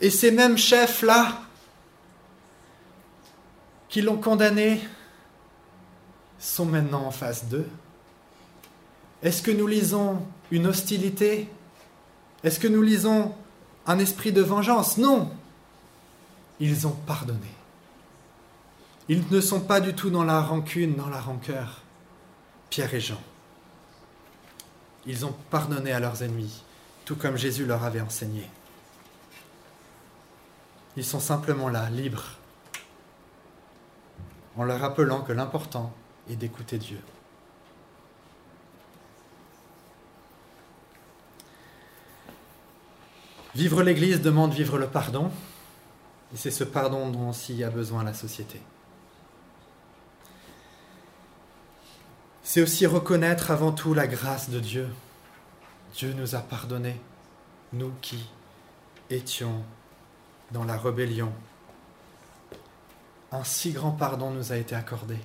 Et 0.00 0.08
ces 0.08 0.30
mêmes 0.30 0.56
chefs-là, 0.56 1.42
qui 3.90 4.00
l'ont 4.00 4.16
condamné, 4.16 4.80
sont 6.38 6.66
maintenant 6.66 7.06
en 7.06 7.10
face 7.10 7.46
d'eux. 7.46 7.68
Est-ce 9.22 9.42
que 9.42 9.50
nous 9.50 9.66
lisons 9.66 10.22
une 10.50 10.66
hostilité? 10.66 11.48
Est-ce 12.44 12.60
que 12.60 12.68
nous 12.68 12.82
lisons 12.82 13.34
un 13.86 13.98
esprit 13.98 14.32
de 14.32 14.42
vengeance? 14.42 14.98
Non. 14.98 15.30
Ils 16.60 16.86
ont 16.86 16.96
pardonné. 17.06 17.40
Ils 19.08 19.22
ne 19.30 19.40
sont 19.40 19.60
pas 19.60 19.80
du 19.80 19.94
tout 19.94 20.10
dans 20.10 20.24
la 20.24 20.40
rancune, 20.40 20.96
dans 20.96 21.08
la 21.08 21.20
rancœur. 21.20 21.82
Pierre 22.70 22.92
et 22.94 23.00
Jean. 23.00 23.20
Ils 25.06 25.24
ont 25.24 25.34
pardonné 25.50 25.92
à 25.92 26.00
leurs 26.00 26.22
ennemis, 26.22 26.62
tout 27.04 27.14
comme 27.14 27.36
Jésus 27.36 27.64
leur 27.64 27.84
avait 27.84 28.00
enseigné. 28.00 28.50
Ils 30.96 31.04
sont 31.04 31.20
simplement 31.20 31.68
là, 31.68 31.88
libres, 31.90 32.24
en 34.56 34.64
leur 34.64 34.80
rappelant 34.80 35.20
que 35.20 35.32
l'important 35.32 35.92
est 36.30 36.36
d'écouter 36.36 36.78
Dieu. 36.78 37.00
Vivre 43.54 43.82
l'Église 43.82 44.20
demande 44.20 44.52
vivre 44.52 44.76
le 44.78 44.86
pardon, 44.86 45.30
et 46.34 46.36
c'est 46.36 46.50
ce 46.50 46.64
pardon 46.64 47.08
dont 47.08 47.30
aussi 47.30 47.64
a 47.64 47.70
besoin 47.70 48.04
la 48.04 48.12
société. 48.12 48.60
C'est 52.42 52.60
aussi 52.60 52.86
reconnaître 52.86 53.50
avant 53.50 53.72
tout 53.72 53.94
la 53.94 54.06
grâce 54.06 54.50
de 54.50 54.60
Dieu. 54.60 54.88
Dieu 55.94 56.12
nous 56.12 56.34
a 56.34 56.40
pardonné, 56.40 57.00
nous 57.72 57.92
qui 58.02 58.28
étions 59.08 59.64
dans 60.50 60.64
la 60.64 60.76
rébellion. 60.76 61.32
Un 63.32 63.42
si 63.42 63.72
grand 63.72 63.92
pardon 63.92 64.30
nous 64.30 64.52
a 64.52 64.56
été 64.56 64.74
accordé. 64.74 65.16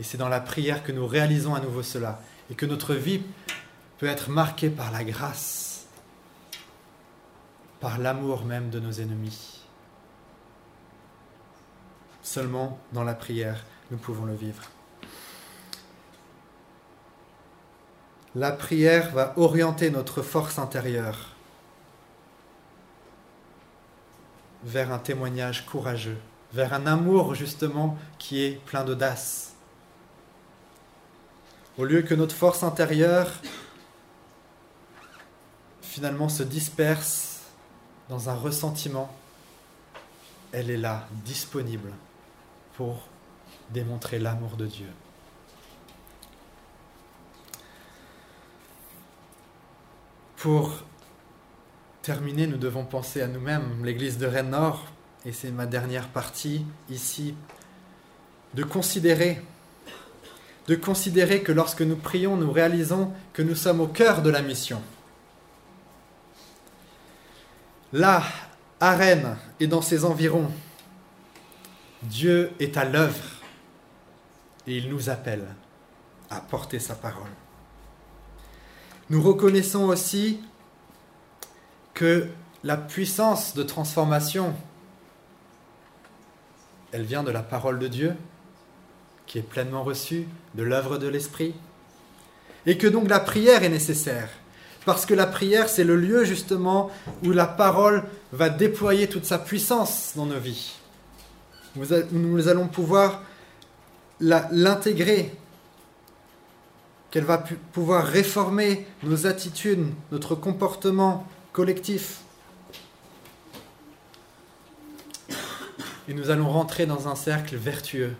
Et 0.00 0.02
c'est 0.02 0.16
dans 0.16 0.30
la 0.30 0.40
prière 0.40 0.82
que 0.82 0.92
nous 0.92 1.06
réalisons 1.06 1.54
à 1.54 1.60
nouveau 1.60 1.82
cela 1.82 2.22
et 2.50 2.54
que 2.54 2.64
notre 2.64 2.94
vie 2.94 3.20
peut 3.98 4.06
être 4.06 4.30
marquée 4.30 4.70
par 4.70 4.90
la 4.90 5.04
grâce, 5.04 5.84
par 7.80 7.98
l'amour 7.98 8.46
même 8.46 8.70
de 8.70 8.80
nos 8.80 8.92
ennemis. 8.92 9.60
Seulement 12.22 12.78
dans 12.92 13.04
la 13.04 13.12
prière, 13.12 13.62
nous 13.90 13.98
pouvons 13.98 14.24
le 14.24 14.34
vivre. 14.34 14.62
La 18.34 18.52
prière 18.52 19.10
va 19.12 19.34
orienter 19.36 19.90
notre 19.90 20.22
force 20.22 20.58
intérieure 20.58 21.34
vers 24.64 24.92
un 24.92 24.98
témoignage 24.98 25.66
courageux, 25.66 26.18
vers 26.54 26.72
un 26.72 26.86
amour 26.86 27.34
justement 27.34 27.98
qui 28.18 28.42
est 28.42 28.64
plein 28.64 28.84
d'audace. 28.84 29.49
Au 31.78 31.84
lieu 31.84 32.02
que 32.02 32.14
notre 32.14 32.34
force 32.34 32.62
intérieure 32.62 33.30
finalement 35.82 36.28
se 36.28 36.42
disperse 36.42 37.40
dans 38.08 38.28
un 38.28 38.34
ressentiment, 38.34 39.14
elle 40.52 40.70
est 40.70 40.76
là, 40.76 41.06
disponible 41.24 41.92
pour 42.76 43.06
démontrer 43.70 44.18
l'amour 44.18 44.56
de 44.56 44.66
Dieu. 44.66 44.88
Pour 50.36 50.72
terminer, 52.02 52.46
nous 52.46 52.56
devons 52.56 52.84
penser 52.84 53.20
à 53.20 53.26
nous-mêmes, 53.28 53.84
l'Église 53.84 54.18
de 54.18 54.26
Rennes 54.26 54.50
Nord, 54.50 54.86
et 55.24 55.32
c'est 55.32 55.50
ma 55.50 55.66
dernière 55.66 56.08
partie 56.08 56.64
ici, 56.88 57.34
de 58.54 58.64
considérer, 58.64 59.42
de 60.66 60.74
considérer 60.76 61.42
que 61.42 61.52
lorsque 61.52 61.82
nous 61.82 61.96
prions, 61.96 62.36
nous 62.36 62.52
réalisons 62.52 63.12
que 63.32 63.42
nous 63.42 63.54
sommes 63.54 63.80
au 63.80 63.86
cœur 63.86 64.22
de 64.22 64.30
la 64.30 64.42
mission. 64.42 64.82
Là, 67.92 68.22
à 68.78 68.94
Rennes 68.94 69.36
et 69.58 69.66
dans 69.66 69.82
ses 69.82 70.04
environs, 70.04 70.50
Dieu 72.02 72.52
est 72.60 72.76
à 72.76 72.84
l'œuvre 72.84 73.24
et 74.66 74.76
il 74.76 74.88
nous 74.88 75.10
appelle 75.10 75.44
à 76.30 76.40
porter 76.40 76.78
sa 76.78 76.94
parole. 76.94 77.30
Nous 79.10 79.20
reconnaissons 79.20 79.84
aussi 79.84 80.40
que 81.94 82.28
la 82.62 82.76
puissance 82.76 83.54
de 83.54 83.62
transformation, 83.62 84.54
elle 86.92 87.02
vient 87.02 87.24
de 87.24 87.30
la 87.30 87.42
parole 87.42 87.78
de 87.78 87.88
Dieu, 87.88 88.16
qui 89.30 89.38
est 89.38 89.42
pleinement 89.42 89.84
reçue, 89.84 90.26
de 90.56 90.64
l'œuvre 90.64 90.98
de 90.98 91.06
l'Esprit, 91.06 91.54
et 92.66 92.76
que 92.76 92.88
donc 92.88 93.08
la 93.08 93.20
prière 93.20 93.62
est 93.62 93.68
nécessaire, 93.68 94.28
parce 94.84 95.06
que 95.06 95.14
la 95.14 95.28
prière, 95.28 95.68
c'est 95.68 95.84
le 95.84 95.94
lieu 95.94 96.24
justement 96.24 96.90
où 97.22 97.30
la 97.30 97.46
parole 97.46 98.02
va 98.32 98.48
déployer 98.48 99.06
toute 99.06 99.24
sa 99.24 99.38
puissance 99.38 100.14
dans 100.16 100.26
nos 100.26 100.40
vies. 100.40 100.74
Nous 101.76 102.48
allons 102.48 102.66
pouvoir 102.66 103.22
l'intégrer, 104.18 105.32
qu'elle 107.12 107.22
va 107.22 107.38
pouvoir 107.72 108.08
réformer 108.08 108.84
nos 109.04 109.28
attitudes, 109.28 109.86
notre 110.10 110.34
comportement, 110.34 111.24
collectif. 111.52 112.22
Et 116.08 116.14
nous 116.14 116.30
allons 116.30 116.48
rentrer 116.48 116.86
dans 116.86 117.06
un 117.06 117.14
cercle 117.14 117.54
vertueux. 117.54 118.16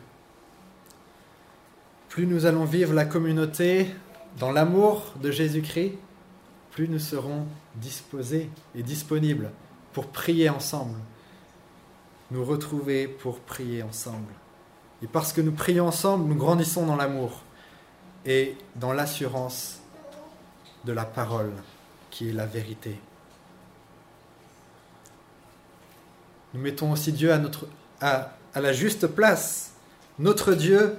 Plus 2.10 2.26
nous 2.26 2.44
allons 2.44 2.64
vivre 2.64 2.92
la 2.92 3.04
communauté 3.04 3.86
dans 4.36 4.50
l'amour 4.50 5.14
de 5.22 5.30
Jésus-Christ, 5.30 5.92
plus 6.72 6.88
nous 6.88 6.98
serons 6.98 7.46
disposés 7.76 8.50
et 8.74 8.82
disponibles 8.82 9.52
pour 9.92 10.08
prier 10.08 10.48
ensemble, 10.48 10.98
nous 12.32 12.44
retrouver 12.44 13.06
pour 13.06 13.38
prier 13.38 13.84
ensemble. 13.84 14.32
Et 15.04 15.06
parce 15.06 15.32
que 15.32 15.40
nous 15.40 15.52
prions 15.52 15.86
ensemble, 15.86 16.28
nous 16.28 16.34
grandissons 16.34 16.84
dans 16.84 16.96
l'amour 16.96 17.44
et 18.26 18.56
dans 18.74 18.92
l'assurance 18.92 19.78
de 20.84 20.92
la 20.92 21.04
parole 21.04 21.52
qui 22.10 22.28
est 22.28 22.32
la 22.32 22.46
vérité. 22.46 22.98
Nous 26.54 26.60
mettons 26.60 26.90
aussi 26.90 27.12
Dieu 27.12 27.32
à, 27.32 27.38
notre, 27.38 27.68
à, 28.00 28.32
à 28.52 28.60
la 28.60 28.72
juste 28.72 29.06
place. 29.06 29.74
Notre 30.18 30.54
Dieu 30.54 30.98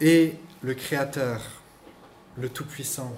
est 0.00 0.38
le 0.62 0.74
Créateur, 0.74 1.40
le 2.36 2.48
Tout-Puissant. 2.48 3.14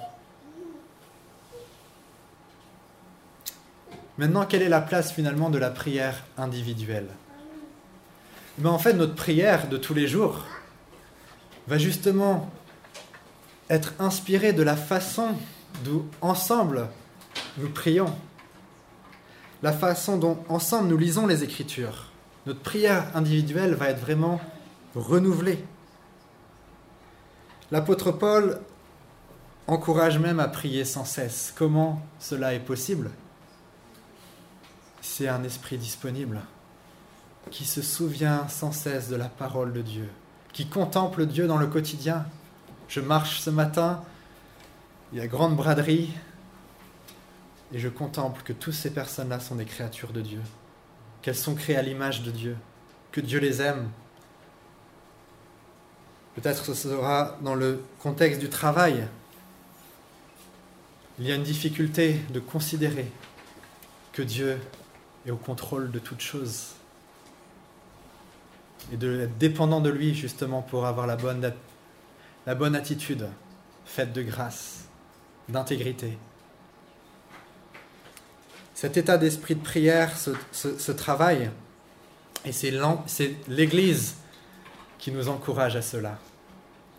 Maintenant, 4.17 4.47
quelle 4.47 4.63
est 4.63 4.69
la 4.69 4.81
place 4.81 5.13
finalement 5.13 5.51
de 5.51 5.59
la 5.59 5.71
prière 5.71 6.25
individuelle? 6.37 7.09
Mais 8.59 8.69
En 8.69 8.79
fait, 8.79 8.95
notre 8.95 9.15
prière 9.15 9.69
de 9.69 9.77
tous 9.77 9.95
les 9.95 10.09
jours 10.09 10.45
va 11.69 11.79
justement 11.79 12.51
être 13.71 13.93
inspirée 13.99 14.53
de 14.53 14.63
la 14.63 14.77
façon 14.77 15.37
dont 15.85 16.07
ensemble 16.21 16.89
nous 17.59 17.69
prions 17.69 18.13
la 19.63 19.73
façon 19.73 20.17
dont 20.17 20.39
ensemble 20.49 20.89
nous 20.89 20.97
lisons 20.97 21.27
les 21.27 21.43
Écritures. 21.43 22.13
Notre 22.47 22.61
prière 22.61 23.05
individuelle 23.15 23.75
va 23.75 23.91
être 23.91 24.01
vraiment 24.01 24.41
renouvelée. 24.95 25.59
L'apôtre 27.71 28.13
Paul 28.13 28.61
encourage 29.67 30.19
même 30.19 30.41
à 30.41 30.49
prier 30.49 30.87
sans 30.87 31.05
cesse. 31.05 31.53
Comment 31.55 32.01
cela 32.19 32.55
est 32.55 32.61
possible? 32.61 33.11
C'est 35.03 35.29
un 35.29 35.45
esprit 35.45 35.77
disponible 35.77 36.41
qui 37.51 37.67
se 37.67 37.83
souvient 37.83 38.49
sans 38.49 38.73
cesse 38.73 39.09
de 39.09 39.17
la 39.17 39.29
parole 39.29 39.75
de 39.75 39.83
Dieu, 39.83 40.09
qui 40.55 40.67
contemple 40.69 41.27
Dieu 41.27 41.47
dans 41.47 41.59
le 41.59 41.67
quotidien. 41.67 42.25
Je 42.89 43.01
marche 43.01 43.41
ce 43.41 43.51
matin, 43.51 44.03
il 45.13 45.19
y 45.19 45.21
a 45.21 45.27
grande 45.27 45.55
braderie, 45.55 46.15
et 47.73 47.79
je 47.79 47.89
contemple 47.89 48.43
que 48.45 48.55
toutes 48.55 48.75
ces 48.75 48.91
personnes-là 48.91 49.41
sont 49.41 49.57
des 49.57 49.67
créatures 49.67 50.13
de 50.13 50.23
Dieu, 50.23 50.41
qu'elles 51.21 51.37
sont 51.37 51.55
créées 51.55 51.77
à 51.77 51.83
l'image 51.83 52.23
de 52.23 52.31
Dieu, 52.31 52.57
que 53.13 53.21
Dieu 53.21 53.41
les 53.41 53.61
aime. 53.61 53.91
Peut-être 56.41 56.65
ce 56.65 56.75
sera 56.75 57.37
dans 57.41 57.57
le 57.57 57.83
contexte 57.99 58.39
du 58.39 58.49
travail. 58.49 59.05
Il 61.19 61.27
y 61.27 61.33
a 61.33 61.35
une 61.35 61.43
difficulté 61.43 62.21
de 62.31 62.39
considérer 62.39 63.11
que 64.13 64.23
Dieu 64.23 64.57
est 65.27 65.33
au 65.33 65.37
contrôle 65.37 65.91
de 65.91 65.99
toutes 65.99 66.21
choses 66.21 66.75
et 68.93 68.97
d'être 68.97 69.37
dépendant 69.37 69.81
de 69.81 69.91
lui 69.91 70.15
justement 70.15 70.63
pour 70.63 70.87
avoir 70.87 71.09
la 71.09 71.17
bonne, 71.17 71.53
la 72.47 72.55
bonne 72.55 72.77
attitude 72.77 73.27
faite 73.85 74.13
de 74.13 74.23
grâce, 74.23 74.85
d'intégrité. 75.49 76.17
Cet 78.75 78.97
état 78.97 79.19
d'esprit 79.19 79.57
de 79.57 79.63
prière 79.65 80.13
ce 80.53 80.93
travail, 80.93 81.51
et 82.45 82.53
c'est 82.53 82.71
l'Église 83.49 84.15
qui 85.01 85.11
nous 85.11 85.29
encourage 85.29 85.75
à 85.75 85.83
cela, 85.83 86.17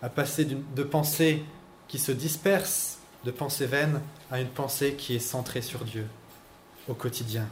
à 0.01 0.09
passer 0.09 0.45
de 0.45 0.83
pensées 0.83 1.43
qui 1.87 1.99
se 1.99 2.11
dispersent 2.11 2.99
de 3.25 3.31
pensée 3.31 3.65
vaine 3.65 4.01
à 4.31 4.39
une 4.39 4.47
pensée 4.47 4.93
qui 4.93 5.15
est 5.15 5.19
centrée 5.19 5.61
sur 5.61 5.83
Dieu 5.83 6.07
au 6.87 6.93
quotidien. 6.93 7.47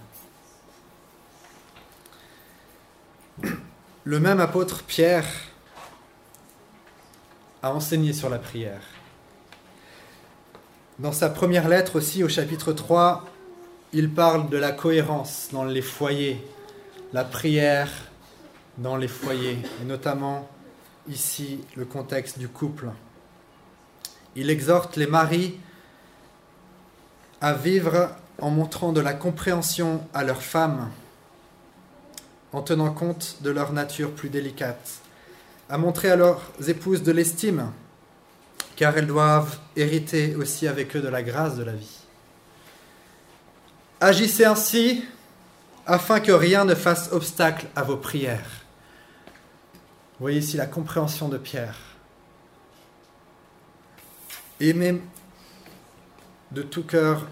Le 4.04 4.20
même 4.20 4.40
apôtre 4.40 4.84
Pierre 4.84 5.28
a 7.62 7.74
enseigné 7.74 8.14
sur 8.14 8.30
la 8.30 8.40
prière. 8.40 8.82
Dans 11.00 11.12
sa 11.12 11.30
première 11.30 11.68
lettre 11.68 11.98
aussi, 11.98 12.24
au 12.24 12.30
chapitre 12.30 12.72
3, 12.74 13.26
il 13.94 14.10
parle 14.10 14.50
de 14.50 14.58
la 14.58 14.72
cohérence 14.72 15.50
dans 15.52 15.64
les 15.64 15.82
foyers, 15.82 16.44
la 17.14 17.24
prière 17.24 17.90
dans 18.78 18.96
les 18.96 19.08
foyers, 19.08 19.60
et 19.82 19.86
notamment 19.86 20.48
ici 21.08 21.60
le 21.76 21.86
contexte 21.86 22.40
du 22.40 22.48
couple. 22.48 22.90
Il 24.36 24.50
exhorte 24.50 24.96
les 24.98 25.08
maris 25.08 25.60
à 27.42 27.54
vivre 27.54 28.10
en 28.40 28.50
montrant 28.50 28.94
de 28.94 29.02
la 29.02 29.14
compréhension 29.14 30.02
à 30.14 30.24
leurs 30.24 30.44
femmes, 30.44 30.90
en 32.54 32.62
tenant 32.62 32.92
compte 32.92 33.38
de 33.42 33.50
leur 33.50 33.74
nature 33.74 34.12
plus 34.12 34.30
délicate, 34.30 35.02
à 35.70 35.78
montrer 35.78 36.12
à 36.12 36.16
leurs 36.16 36.52
épouses 36.68 37.04
de 37.04 37.12
l'estime, 37.12 37.72
car 38.76 38.98
elles 38.98 39.08
doivent 39.08 39.60
hériter 39.76 40.36
aussi 40.36 40.68
avec 40.68 40.96
eux 40.96 41.02
de 41.02 41.08
la 41.08 41.24
grâce 41.24 41.56
de 41.56 41.64
la 41.64 41.74
vie. 41.74 41.98
Agissez 44.00 44.46
ainsi 44.46 45.04
afin 45.88 46.20
que 46.20 46.32
rien 46.32 46.66
ne 46.66 46.76
fasse 46.76 47.12
obstacle 47.12 47.66
à 47.76 47.82
vos 47.82 47.98
prières. 47.98 48.57
Voyez 50.20 50.40
ici 50.40 50.58
la 50.58 50.66
compréhension 50.66 51.30
de 51.30 51.38
Pierre. 51.38 51.78
Aimez 54.60 55.00
de 56.52 56.64
tout 56.64 56.84
cœur 56.84 57.28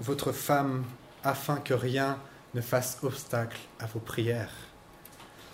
votre 0.00 0.32
femme 0.32 0.84
afin 1.22 1.56
que 1.56 1.74
rien 1.74 2.18
ne 2.54 2.62
fasse 2.62 2.98
obstacle 3.02 3.58
à 3.78 3.84
vos 3.84 3.98
prières. 3.98 4.54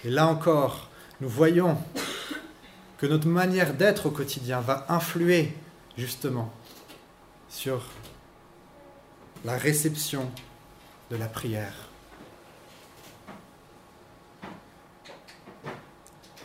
Et 0.05 0.11
là 0.11 0.29
encore, 0.29 0.89
nous 1.21 1.29
voyons 1.29 1.77
que 2.99 3.07
notre 3.07 3.27
manière 3.27 3.75
d'être 3.75 4.07
au 4.07 4.11
quotidien 4.13 4.61
va 4.61 4.87
influer 4.89 5.57
justement 5.99 6.53
sur 7.49 7.83
la 9.45 9.59
réception 9.59 10.31
de 11.11 11.17
la 11.17 11.27
prière. 11.27 11.86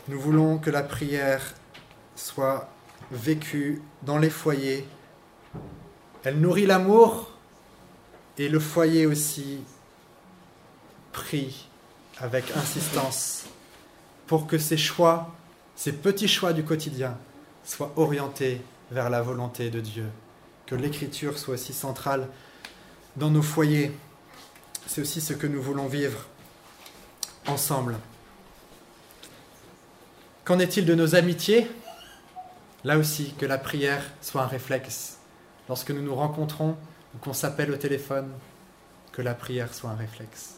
Nous 0.08 0.20
voulons 0.20 0.58
que 0.58 0.72
la 0.72 0.82
prière 0.82 1.54
soit 2.16 2.70
vécue 3.12 3.82
dans 4.02 4.18
les 4.18 4.30
foyers. 4.32 4.86
Elle 6.24 6.40
nourrit 6.40 6.66
l'amour 6.66 7.32
et 8.38 8.50
le 8.50 8.60
foyer 8.60 9.06
aussi 9.06 9.60
prie 11.12 11.68
avec 12.18 12.52
insistance 12.56 13.46
pour 14.26 14.48
que 14.48 14.58
ces 14.58 14.78
choix, 14.78 15.32
ces 15.76 15.92
petits 15.92 16.28
choix 16.28 16.54
du 16.54 16.64
quotidien 16.64 17.18
soient 17.64 17.94
orientés 17.96 18.62
vers 18.90 19.10
la 19.10 19.22
volonté 19.22 19.70
de 19.70 19.82
Dieu. 19.82 20.06
Que 20.66 20.76
l'écriture 20.76 21.38
soit 21.38 21.56
aussi 21.56 21.74
centrale 21.74 22.28
dans 23.18 23.30
nos 23.30 23.42
foyers. 23.42 23.92
C'est 24.88 25.02
aussi 25.02 25.22
ce 25.22 25.34
que 25.34 25.48
nous 25.48 25.62
voulons 25.62 25.88
vivre 25.88 26.26
ensemble. 27.46 27.98
Qu'en 30.44 30.60
est-il 30.60 30.86
de 30.86 30.96
nos 30.96 31.16
amitiés? 31.16 31.70
Là 32.84 32.98
aussi, 32.98 33.34
que 33.34 33.46
la 33.46 33.60
prière 33.60 34.04
soit 34.22 34.42
un 34.42 34.48
réflexe. 34.48 35.20
Lorsque 35.70 35.92
nous 35.92 36.02
nous 36.02 36.16
rencontrons 36.16 36.76
ou 37.14 37.18
qu'on 37.20 37.34
s'appelle 37.34 37.72
au 37.72 37.78
téléphone, 37.78 38.32
que 39.12 39.22
la 39.22 39.36
prière 39.36 39.74
soit 39.74 39.92
un 39.92 39.96
réflexe. 39.96 40.56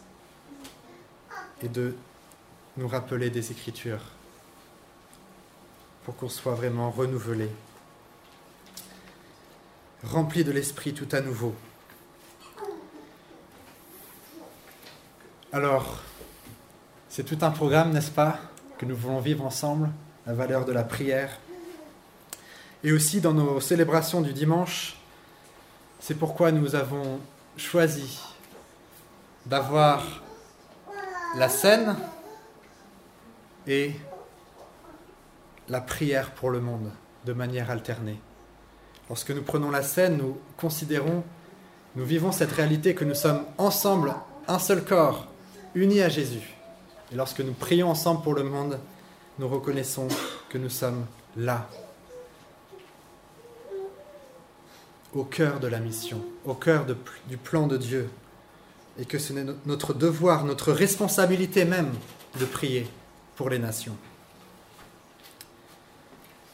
Et 1.61 1.67
de 1.67 1.95
nous 2.77 2.87
rappeler 2.87 3.29
des 3.29 3.51
Écritures 3.51 4.01
pour 6.05 6.15
qu'on 6.15 6.29
soit 6.29 6.55
vraiment 6.55 6.89
renouvelé, 6.89 7.49
rempli 10.03 10.43
de 10.43 10.51
l'Esprit 10.51 10.93
tout 10.93 11.07
à 11.11 11.21
nouveau. 11.21 11.55
Alors, 15.51 15.97
c'est 17.09 17.23
tout 17.23 17.37
un 17.41 17.51
programme, 17.51 17.91
n'est-ce 17.91 18.11
pas, 18.11 18.39
que 18.77 18.85
nous 18.85 18.95
voulons 18.95 19.19
vivre 19.19 19.45
ensemble, 19.45 19.89
la 20.25 20.33
valeur 20.33 20.65
de 20.65 20.71
la 20.71 20.83
prière. 20.83 21.39
Et 22.83 22.91
aussi 22.91 23.21
dans 23.21 23.33
nos 23.33 23.59
célébrations 23.59 24.21
du 24.21 24.33
dimanche, 24.33 24.97
c'est 25.99 26.15
pourquoi 26.15 26.51
nous 26.51 26.75
avons 26.75 27.19
choisi 27.55 28.19
d'avoir 29.45 30.21
la 31.35 31.49
scène 31.49 31.95
et 33.67 33.93
la 35.69 35.81
prière 35.81 36.31
pour 36.31 36.49
le 36.49 36.59
monde 36.59 36.91
de 37.25 37.33
manière 37.33 37.71
alternée. 37.71 38.19
Lorsque 39.09 39.31
nous 39.31 39.43
prenons 39.43 39.71
la 39.71 39.83
scène, 39.83 40.17
nous 40.17 40.37
considérons, 40.57 41.23
nous 41.95 42.05
vivons 42.05 42.31
cette 42.31 42.51
réalité 42.51 42.95
que 42.95 43.05
nous 43.05 43.15
sommes 43.15 43.45
ensemble, 43.57 44.13
un 44.47 44.59
seul 44.59 44.83
corps, 44.83 45.27
unis 45.75 46.01
à 46.01 46.09
Jésus. 46.09 46.53
Et 47.13 47.15
lorsque 47.15 47.41
nous 47.41 47.53
prions 47.53 47.91
ensemble 47.91 48.23
pour 48.23 48.33
le 48.33 48.43
monde, 48.43 48.79
nous 49.37 49.47
reconnaissons 49.47 50.07
que 50.49 50.57
nous 50.57 50.69
sommes 50.69 51.05
là, 51.37 51.69
au 55.13 55.23
cœur 55.23 55.59
de 55.59 55.67
la 55.67 55.79
mission, 55.79 56.25
au 56.43 56.55
cœur 56.55 56.87
du 57.27 57.37
plan 57.37 57.67
de 57.67 57.77
Dieu, 57.77 58.09
et 58.97 59.05
que 59.05 59.19
ce 59.19 59.31
n'est 59.31 59.45
notre 59.67 59.93
devoir, 59.93 60.43
notre 60.43 60.71
responsabilité 60.71 61.65
même 61.65 61.93
de 62.39 62.45
prier 62.45 62.87
pour 63.35 63.51
les 63.51 63.59
nations. 63.59 63.95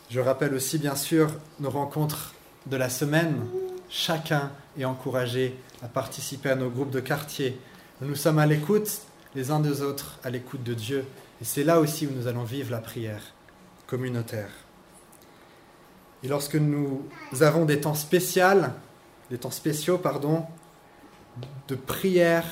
Je 0.10 0.20
rappelle 0.20 0.54
aussi 0.54 0.78
bien 0.78 0.96
sûr 0.96 1.32
nos 1.62 1.70
rencontres 1.70 2.34
de 2.66 2.76
la 2.76 2.90
semaine. 2.90 3.46
Chacun 3.90 4.52
est 4.78 4.84
encouragé 4.84 5.56
à 5.82 5.88
participer 5.88 6.50
à 6.50 6.56
nos 6.56 6.70
groupes 6.70 6.92
de 6.92 7.00
quartier. 7.00 7.58
Nous 8.02 8.16
sommes 8.16 8.40
à 8.40 8.46
l'écoute 8.46 9.04
les 9.36 9.52
uns 9.52 9.60
des 9.60 9.82
autres, 9.82 10.20
à 10.24 10.30
l'écoute 10.30 10.64
de 10.64 10.74
Dieu. 10.74 11.06
Et 11.42 11.46
c'est 11.46 11.64
là 11.64 11.80
aussi 11.80 12.08
où 12.08 12.12
nous 12.12 12.28
allons 12.28 12.44
vivre 12.44 12.72
la 12.72 12.80
prière 12.80 13.22
communautaire. 13.88 14.50
Et 16.24 16.28
lorsque 16.28 16.56
nous 16.56 17.04
avons 17.42 17.66
des 17.66 17.82
temps 17.82 17.96
spéciaux, 17.96 18.44
des 19.30 19.38
temps 19.38 19.52
spéciaux, 19.52 19.98
pardon, 19.98 20.46
de 21.68 21.76
prière, 21.76 22.46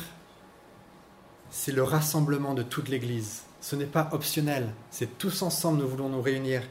c'est 1.50 1.72
le 1.72 1.84
rassemblement 1.84 2.54
de 2.54 2.64
toute 2.64 2.90
l'Église. 2.90 3.44
Ce 3.62 3.76
n'est 3.76 3.86
pas 3.86 4.10
optionnel, 4.12 4.70
c'est 4.92 5.18
tous 5.18 5.42
ensemble 5.42 5.82
nous 5.82 5.88
voulons 5.88 6.10
nous 6.10 6.22
réunir 6.22 6.62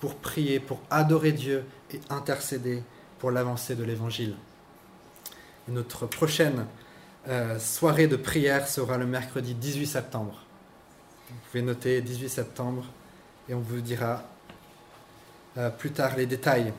pour 0.00 0.14
prier, 0.14 0.60
pour 0.60 0.80
adorer 0.90 1.32
Dieu 1.32 1.64
et 1.92 2.00
intercéder 2.10 2.82
pour 3.18 3.30
l'avancée 3.30 3.74
de 3.74 3.84
l'Évangile. 3.84 4.36
Notre 5.68 6.06
prochaine 6.06 6.66
euh, 7.28 7.58
soirée 7.58 8.06
de 8.06 8.14
prière 8.14 8.68
sera 8.68 8.98
le 8.98 9.06
mercredi 9.06 9.54
18 9.54 9.86
septembre. 9.86 10.44
Vous 11.28 11.36
pouvez 11.50 11.62
noter 11.62 12.00
18 12.00 12.28
septembre 12.28 12.84
et 13.48 13.54
on 13.54 13.60
vous 13.60 13.80
dira 13.80 14.22
euh, 15.58 15.70
plus 15.70 15.90
tard 15.90 16.16
les 16.16 16.26
détails. 16.26 16.72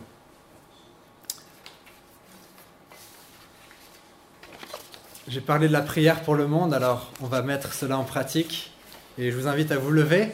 J'ai 5.28 5.42
parlé 5.42 5.68
de 5.68 5.74
la 5.74 5.82
prière 5.82 6.22
pour 6.22 6.36
le 6.36 6.48
monde, 6.48 6.74
alors 6.74 7.12
on 7.20 7.28
va 7.28 7.42
mettre 7.42 7.74
cela 7.74 7.98
en 7.98 8.06
pratique. 8.06 8.72
Et 9.18 9.32
je 9.32 9.38
vous 9.38 9.48
invite 9.48 9.74
à 9.74 9.78
vous 9.78 9.92
lever 9.92 10.32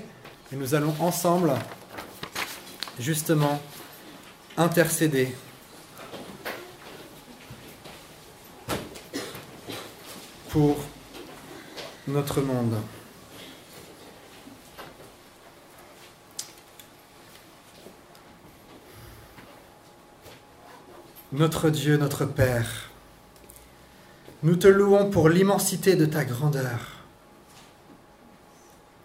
et 0.51 0.55
nous 0.55 0.75
allons 0.75 0.93
ensemble 0.99 1.53
justement 2.99 3.59
intercéder 4.57 5.33
pour 10.53 10.77
notre 12.07 12.41
monde. 12.41 12.75
Notre 21.31 21.71
Dieu, 21.71 21.97
notre 21.97 22.25
Père, 22.25 22.91
nous 24.43 24.55
te 24.55 24.67
louons 24.67 25.09
pour 25.09 25.27
l'immensité 25.27 25.95
de 25.95 26.05
ta 26.05 26.23
grandeur 26.23 26.99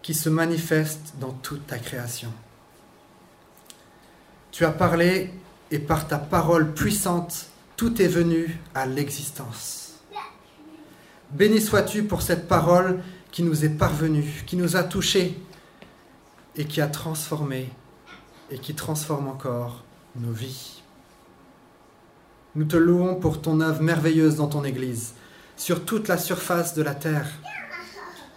qui 0.02 0.12
se 0.12 0.28
manifeste 0.28 1.14
dans 1.18 1.32
toute 1.32 1.66
ta 1.66 1.78
création. 1.78 2.30
Tu 4.52 4.66
as 4.66 4.72
parlé 4.72 5.32
et 5.70 5.78
par 5.78 6.08
ta 6.08 6.18
parole 6.18 6.74
puissante, 6.74 7.46
tout 7.78 8.02
est 8.02 8.08
venu 8.08 8.60
à 8.74 8.84
l'existence. 8.84 9.87
Béni 11.30 11.60
sois-tu 11.60 12.04
pour 12.04 12.22
cette 12.22 12.48
parole 12.48 13.00
qui 13.30 13.42
nous 13.42 13.64
est 13.64 13.70
parvenue, 13.70 14.42
qui 14.46 14.56
nous 14.56 14.76
a 14.76 14.82
touchés 14.82 15.38
et 16.56 16.64
qui 16.64 16.80
a 16.80 16.88
transformé 16.88 17.68
et 18.50 18.58
qui 18.58 18.74
transforme 18.74 19.28
encore 19.28 19.84
nos 20.16 20.32
vies. 20.32 20.82
Nous 22.54 22.64
te 22.64 22.76
louons 22.76 23.16
pour 23.16 23.42
ton 23.42 23.60
œuvre 23.60 23.82
merveilleuse 23.82 24.36
dans 24.36 24.46
ton 24.46 24.64
Église, 24.64 25.14
sur 25.56 25.84
toute 25.84 26.08
la 26.08 26.16
surface 26.16 26.74
de 26.74 26.82
la 26.82 26.94
terre. 26.94 27.28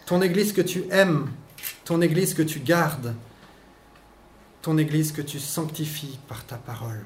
Ton 0.05 0.21
Église 0.21 0.51
que 0.51 0.61
tu 0.61 0.83
aimes, 0.91 1.29
ton 1.85 2.01
Église 2.01 2.33
que 2.33 2.41
tu 2.41 2.59
gardes, 2.59 3.15
ton 4.61 4.77
Église 4.77 5.13
que 5.13 5.21
tu 5.21 5.39
sanctifies 5.39 6.19
par 6.27 6.45
ta 6.45 6.57
parole. 6.57 7.05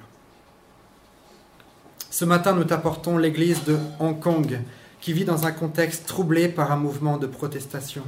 Ce 2.09 2.25
matin, 2.25 2.53
nous 2.53 2.63
t'apportons 2.63 3.17
l'Église 3.17 3.63
de 3.65 3.77
Hong 3.99 4.19
Kong, 4.19 4.59
qui 5.06 5.14
vit 5.14 5.24
dans 5.24 5.45
un 5.45 5.51
contexte 5.51 6.08
troublé 6.08 6.47
par 6.47 6.72
un 6.72 6.78
mouvement 6.78 7.20
de 7.20 7.28
protestation. 7.28 8.01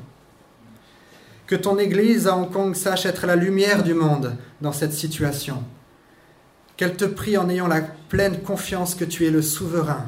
Que 1.46 1.56
ton 1.56 1.78
Église 1.78 2.26
à 2.26 2.36
Hong 2.36 2.52
Kong 2.52 2.74
sache 2.74 3.06
être 3.06 3.28
la 3.28 3.36
lumière 3.36 3.84
du 3.84 3.94
monde 3.94 4.36
dans 4.62 4.72
cette 4.72 4.94
situation. 4.94 5.64
Qu'elle 6.76 6.98
te 6.98 7.06
prie 7.06 7.38
en 7.38 7.50
ayant 7.50 7.68
la 7.68 7.82
pleine 7.82 8.42
confiance 8.42 8.96
que 8.96 9.06
tu 9.06 9.28
es 9.28 9.30
le 9.30 9.44
souverain, 9.44 10.08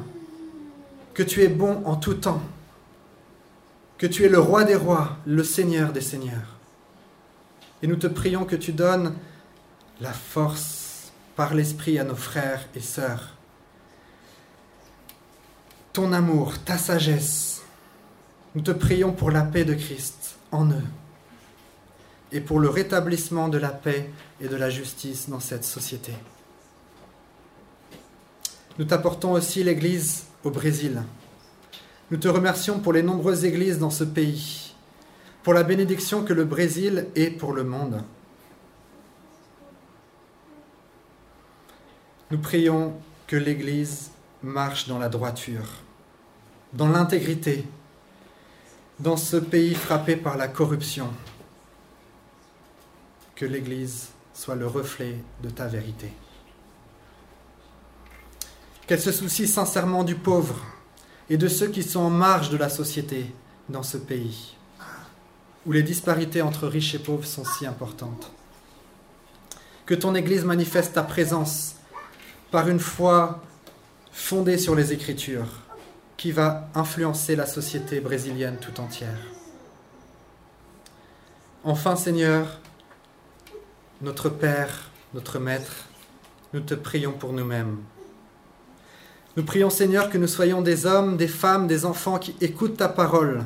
que 1.14 1.22
tu 1.22 1.44
es 1.44 1.48
bon 1.48 1.80
en 1.84 1.94
tout 1.94 2.14
temps, 2.14 2.42
que 3.96 4.08
tu 4.08 4.24
es 4.24 4.28
le 4.28 4.40
roi 4.40 4.64
des 4.64 4.74
rois, 4.74 5.18
le 5.26 5.44
seigneur 5.44 5.92
des 5.92 6.00
seigneurs. 6.00 6.56
Et 7.84 7.86
nous 7.86 7.94
te 7.94 8.08
prions 8.08 8.44
que 8.44 8.56
tu 8.56 8.72
donnes 8.72 9.14
la 10.00 10.12
force 10.12 11.12
par 11.36 11.54
l'Esprit 11.54 12.00
à 12.00 12.04
nos 12.04 12.16
frères 12.16 12.66
et 12.74 12.80
sœurs. 12.80 13.36
Ton 15.92 16.12
amour, 16.12 16.58
ta 16.64 16.78
sagesse. 16.78 17.62
Nous 18.54 18.62
te 18.62 18.70
prions 18.70 19.12
pour 19.12 19.30
la 19.30 19.42
paix 19.42 19.64
de 19.64 19.74
Christ 19.74 20.36
en 20.52 20.66
eux 20.70 20.84
et 22.32 22.40
pour 22.40 22.60
le 22.60 22.68
rétablissement 22.68 23.48
de 23.48 23.58
la 23.58 23.70
paix 23.70 24.10
et 24.40 24.48
de 24.48 24.56
la 24.56 24.70
justice 24.70 25.28
dans 25.28 25.40
cette 25.40 25.64
société. 25.64 26.12
Nous 28.78 28.84
t'apportons 28.84 29.32
aussi 29.32 29.64
l'Église 29.64 30.24
au 30.44 30.50
Brésil. 30.50 31.02
Nous 32.10 32.18
te 32.18 32.28
remercions 32.28 32.78
pour 32.78 32.92
les 32.92 33.02
nombreuses 33.02 33.44
églises 33.44 33.78
dans 33.78 33.90
ce 33.90 34.04
pays, 34.04 34.74
pour 35.42 35.54
la 35.54 35.62
bénédiction 35.62 36.24
que 36.24 36.32
le 36.32 36.44
Brésil 36.44 37.08
est 37.14 37.30
pour 37.30 37.52
le 37.52 37.64
monde. 37.64 38.02
Nous 42.30 42.38
prions 42.38 42.94
que 43.26 43.36
l'Église 43.36 44.10
marche 44.42 44.88
dans 44.88 44.98
la 44.98 45.08
droiture, 45.08 45.68
dans 46.72 46.88
l'intégrité, 46.88 47.66
dans 48.98 49.16
ce 49.16 49.36
pays 49.36 49.74
frappé 49.74 50.16
par 50.16 50.36
la 50.36 50.48
corruption. 50.48 51.08
Que 53.34 53.46
l'Église 53.46 54.08
soit 54.34 54.54
le 54.54 54.66
reflet 54.66 55.16
de 55.42 55.50
ta 55.50 55.66
vérité. 55.66 56.12
Qu'elle 58.86 59.00
se 59.00 59.12
soucie 59.12 59.46
sincèrement 59.46 60.04
du 60.04 60.14
pauvre 60.14 60.56
et 61.28 61.36
de 61.36 61.48
ceux 61.48 61.68
qui 61.68 61.82
sont 61.82 62.00
en 62.00 62.10
marge 62.10 62.50
de 62.50 62.56
la 62.56 62.68
société 62.68 63.32
dans 63.68 63.82
ce 63.82 63.96
pays, 63.96 64.56
où 65.64 65.72
les 65.72 65.82
disparités 65.82 66.42
entre 66.42 66.66
riches 66.66 66.94
et 66.94 66.98
pauvres 66.98 67.26
sont 67.26 67.44
si 67.44 67.66
importantes. 67.66 68.32
Que 69.86 69.94
ton 69.94 70.14
Église 70.14 70.44
manifeste 70.44 70.94
ta 70.94 71.02
présence 71.02 71.76
par 72.50 72.68
une 72.68 72.80
foi 72.80 73.40
fondée 74.12 74.58
sur 74.58 74.74
les 74.74 74.92
Écritures, 74.92 75.48
qui 76.16 76.32
va 76.32 76.68
influencer 76.74 77.36
la 77.36 77.46
société 77.46 78.00
brésilienne 78.00 78.58
tout 78.60 78.80
entière. 78.80 79.18
Enfin, 81.64 81.96
Seigneur, 81.96 82.60
notre 84.02 84.28
Père, 84.28 84.90
notre 85.14 85.38
Maître, 85.38 85.86
nous 86.52 86.60
te 86.60 86.74
prions 86.74 87.12
pour 87.12 87.32
nous-mêmes. 87.32 87.78
Nous 89.36 89.44
prions, 89.44 89.70
Seigneur, 89.70 90.10
que 90.10 90.18
nous 90.18 90.26
soyons 90.26 90.62
des 90.62 90.86
hommes, 90.86 91.16
des 91.16 91.28
femmes, 91.28 91.66
des 91.66 91.84
enfants 91.84 92.18
qui 92.18 92.34
écoutent 92.40 92.78
ta 92.78 92.88
parole 92.88 93.44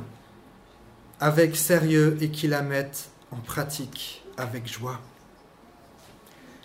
avec 1.20 1.56
sérieux 1.56 2.16
et 2.20 2.30
qui 2.30 2.48
la 2.48 2.62
mettent 2.62 3.10
en 3.30 3.36
pratique 3.36 4.24
avec 4.36 4.66
joie. 4.66 5.00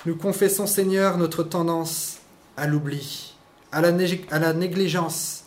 Nous 0.06 0.16
confessons, 0.16 0.68
Seigneur, 0.68 1.18
notre 1.18 1.44
tendance 1.44 2.20
à 2.56 2.68
l'oubli, 2.68 3.36
à 3.72 3.82
la, 3.82 4.54
négligence 4.54 5.44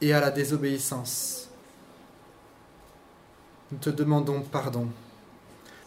et 0.00 0.12
à 0.12 0.20
la 0.20 0.30
désobéissance. 0.30 1.48
Nous 3.70 3.78
te 3.78 3.90
demandons 3.90 4.42
pardon 4.42 4.88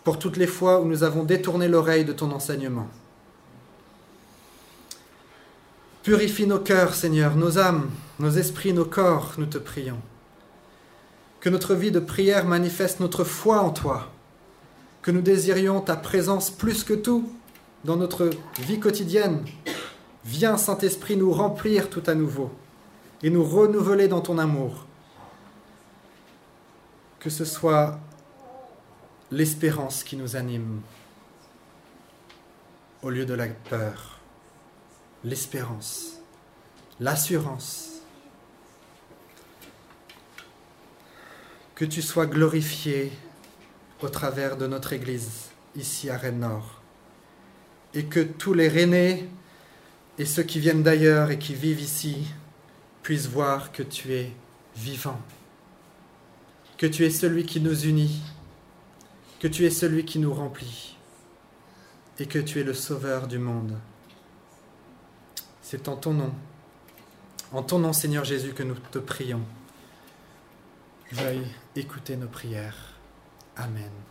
pour 0.03 0.19
toutes 0.19 0.37
les 0.37 0.47
fois 0.47 0.79
où 0.79 0.85
nous 0.85 1.03
avons 1.03 1.23
détourné 1.23 1.67
l'oreille 1.67 2.05
de 2.05 2.13
ton 2.13 2.31
enseignement. 2.31 2.87
Purifie 6.03 6.45
nos 6.45 6.59
cœurs, 6.59 6.93
Seigneur, 6.93 7.35
nos 7.35 7.57
âmes, 7.57 7.89
nos 8.19 8.29
esprits, 8.29 8.73
nos 8.73 8.85
corps, 8.85 9.33
nous 9.37 9.47
te 9.47 9.57
prions. 9.57 9.99
Que 11.39 11.49
notre 11.49 11.73
vie 11.73 11.91
de 11.91 11.99
prière 11.99 12.45
manifeste 12.45 12.99
notre 12.99 13.23
foi 13.23 13.59
en 13.59 13.71
toi, 13.71 14.11
que 15.01 15.11
nous 15.11 15.21
désirions 15.21 15.81
ta 15.81 15.95
présence 15.95 16.51
plus 16.51 16.83
que 16.83 16.93
tout 16.93 17.31
dans 17.83 17.97
notre 17.97 18.29
vie 18.59 18.79
quotidienne, 18.79 19.43
Viens, 20.25 20.57
Saint-Esprit, 20.57 21.17
nous 21.17 21.31
remplir 21.31 21.89
tout 21.89 22.01
à 22.07 22.15
nouveau 22.15 22.51
et 23.21 23.29
nous 23.29 23.43
renouveler 23.43 24.07
dans 24.07 24.21
ton 24.21 24.39
amour. 24.39 24.87
Que 27.19 27.29
ce 27.29 27.45
soit 27.45 27.99
l'espérance 29.31 30.03
qui 30.03 30.17
nous 30.17 30.35
anime 30.35 30.81
au 33.03 33.11
lieu 33.11 33.25
de 33.25 33.35
la 33.35 33.47
peur. 33.47 34.19
L'espérance, 35.23 36.19
l'assurance. 36.99 37.91
Que 41.75 41.85
tu 41.85 42.01
sois 42.01 42.25
glorifié 42.25 43.11
au 44.01 44.09
travers 44.09 44.57
de 44.57 44.65
notre 44.65 44.93
Église 44.93 45.49
ici 45.75 46.09
à 46.09 46.17
Rennes-Nord. 46.17 46.81
Et 47.93 48.05
que 48.05 48.21
tous 48.21 48.53
les 48.53 48.69
Rennais 48.69 49.29
et 50.17 50.25
ceux 50.25 50.43
qui 50.43 50.59
viennent 50.59 50.83
d'ailleurs 50.83 51.31
et 51.31 51.39
qui 51.39 51.53
vivent 51.53 51.81
ici 51.81 52.27
puissent 53.03 53.27
voir 53.27 53.71
que 53.71 53.83
tu 53.83 54.13
es 54.13 54.31
vivant, 54.75 55.19
que 56.77 56.85
tu 56.85 57.05
es 57.05 57.09
celui 57.09 57.45
qui 57.45 57.59
nous 57.59 57.85
unit, 57.85 58.21
que 59.39 59.47
tu 59.47 59.65
es 59.65 59.69
celui 59.69 60.05
qui 60.05 60.19
nous 60.19 60.33
remplit 60.33 60.97
et 62.19 62.25
que 62.25 62.39
tu 62.39 62.59
es 62.59 62.63
le 62.63 62.73
sauveur 62.73 63.27
du 63.27 63.37
monde. 63.37 63.77
C'est 65.61 65.87
en 65.87 65.97
ton 65.97 66.13
nom, 66.13 66.33
en 67.51 67.63
ton 67.63 67.79
nom 67.79 67.93
Seigneur 67.93 68.23
Jésus 68.23 68.53
que 68.53 68.63
nous 68.63 68.75
te 68.91 68.99
prions. 68.99 69.41
Veuille 71.11 71.47
écouter 71.75 72.15
nos 72.15 72.27
prières. 72.27 72.95
Amen. 73.55 74.04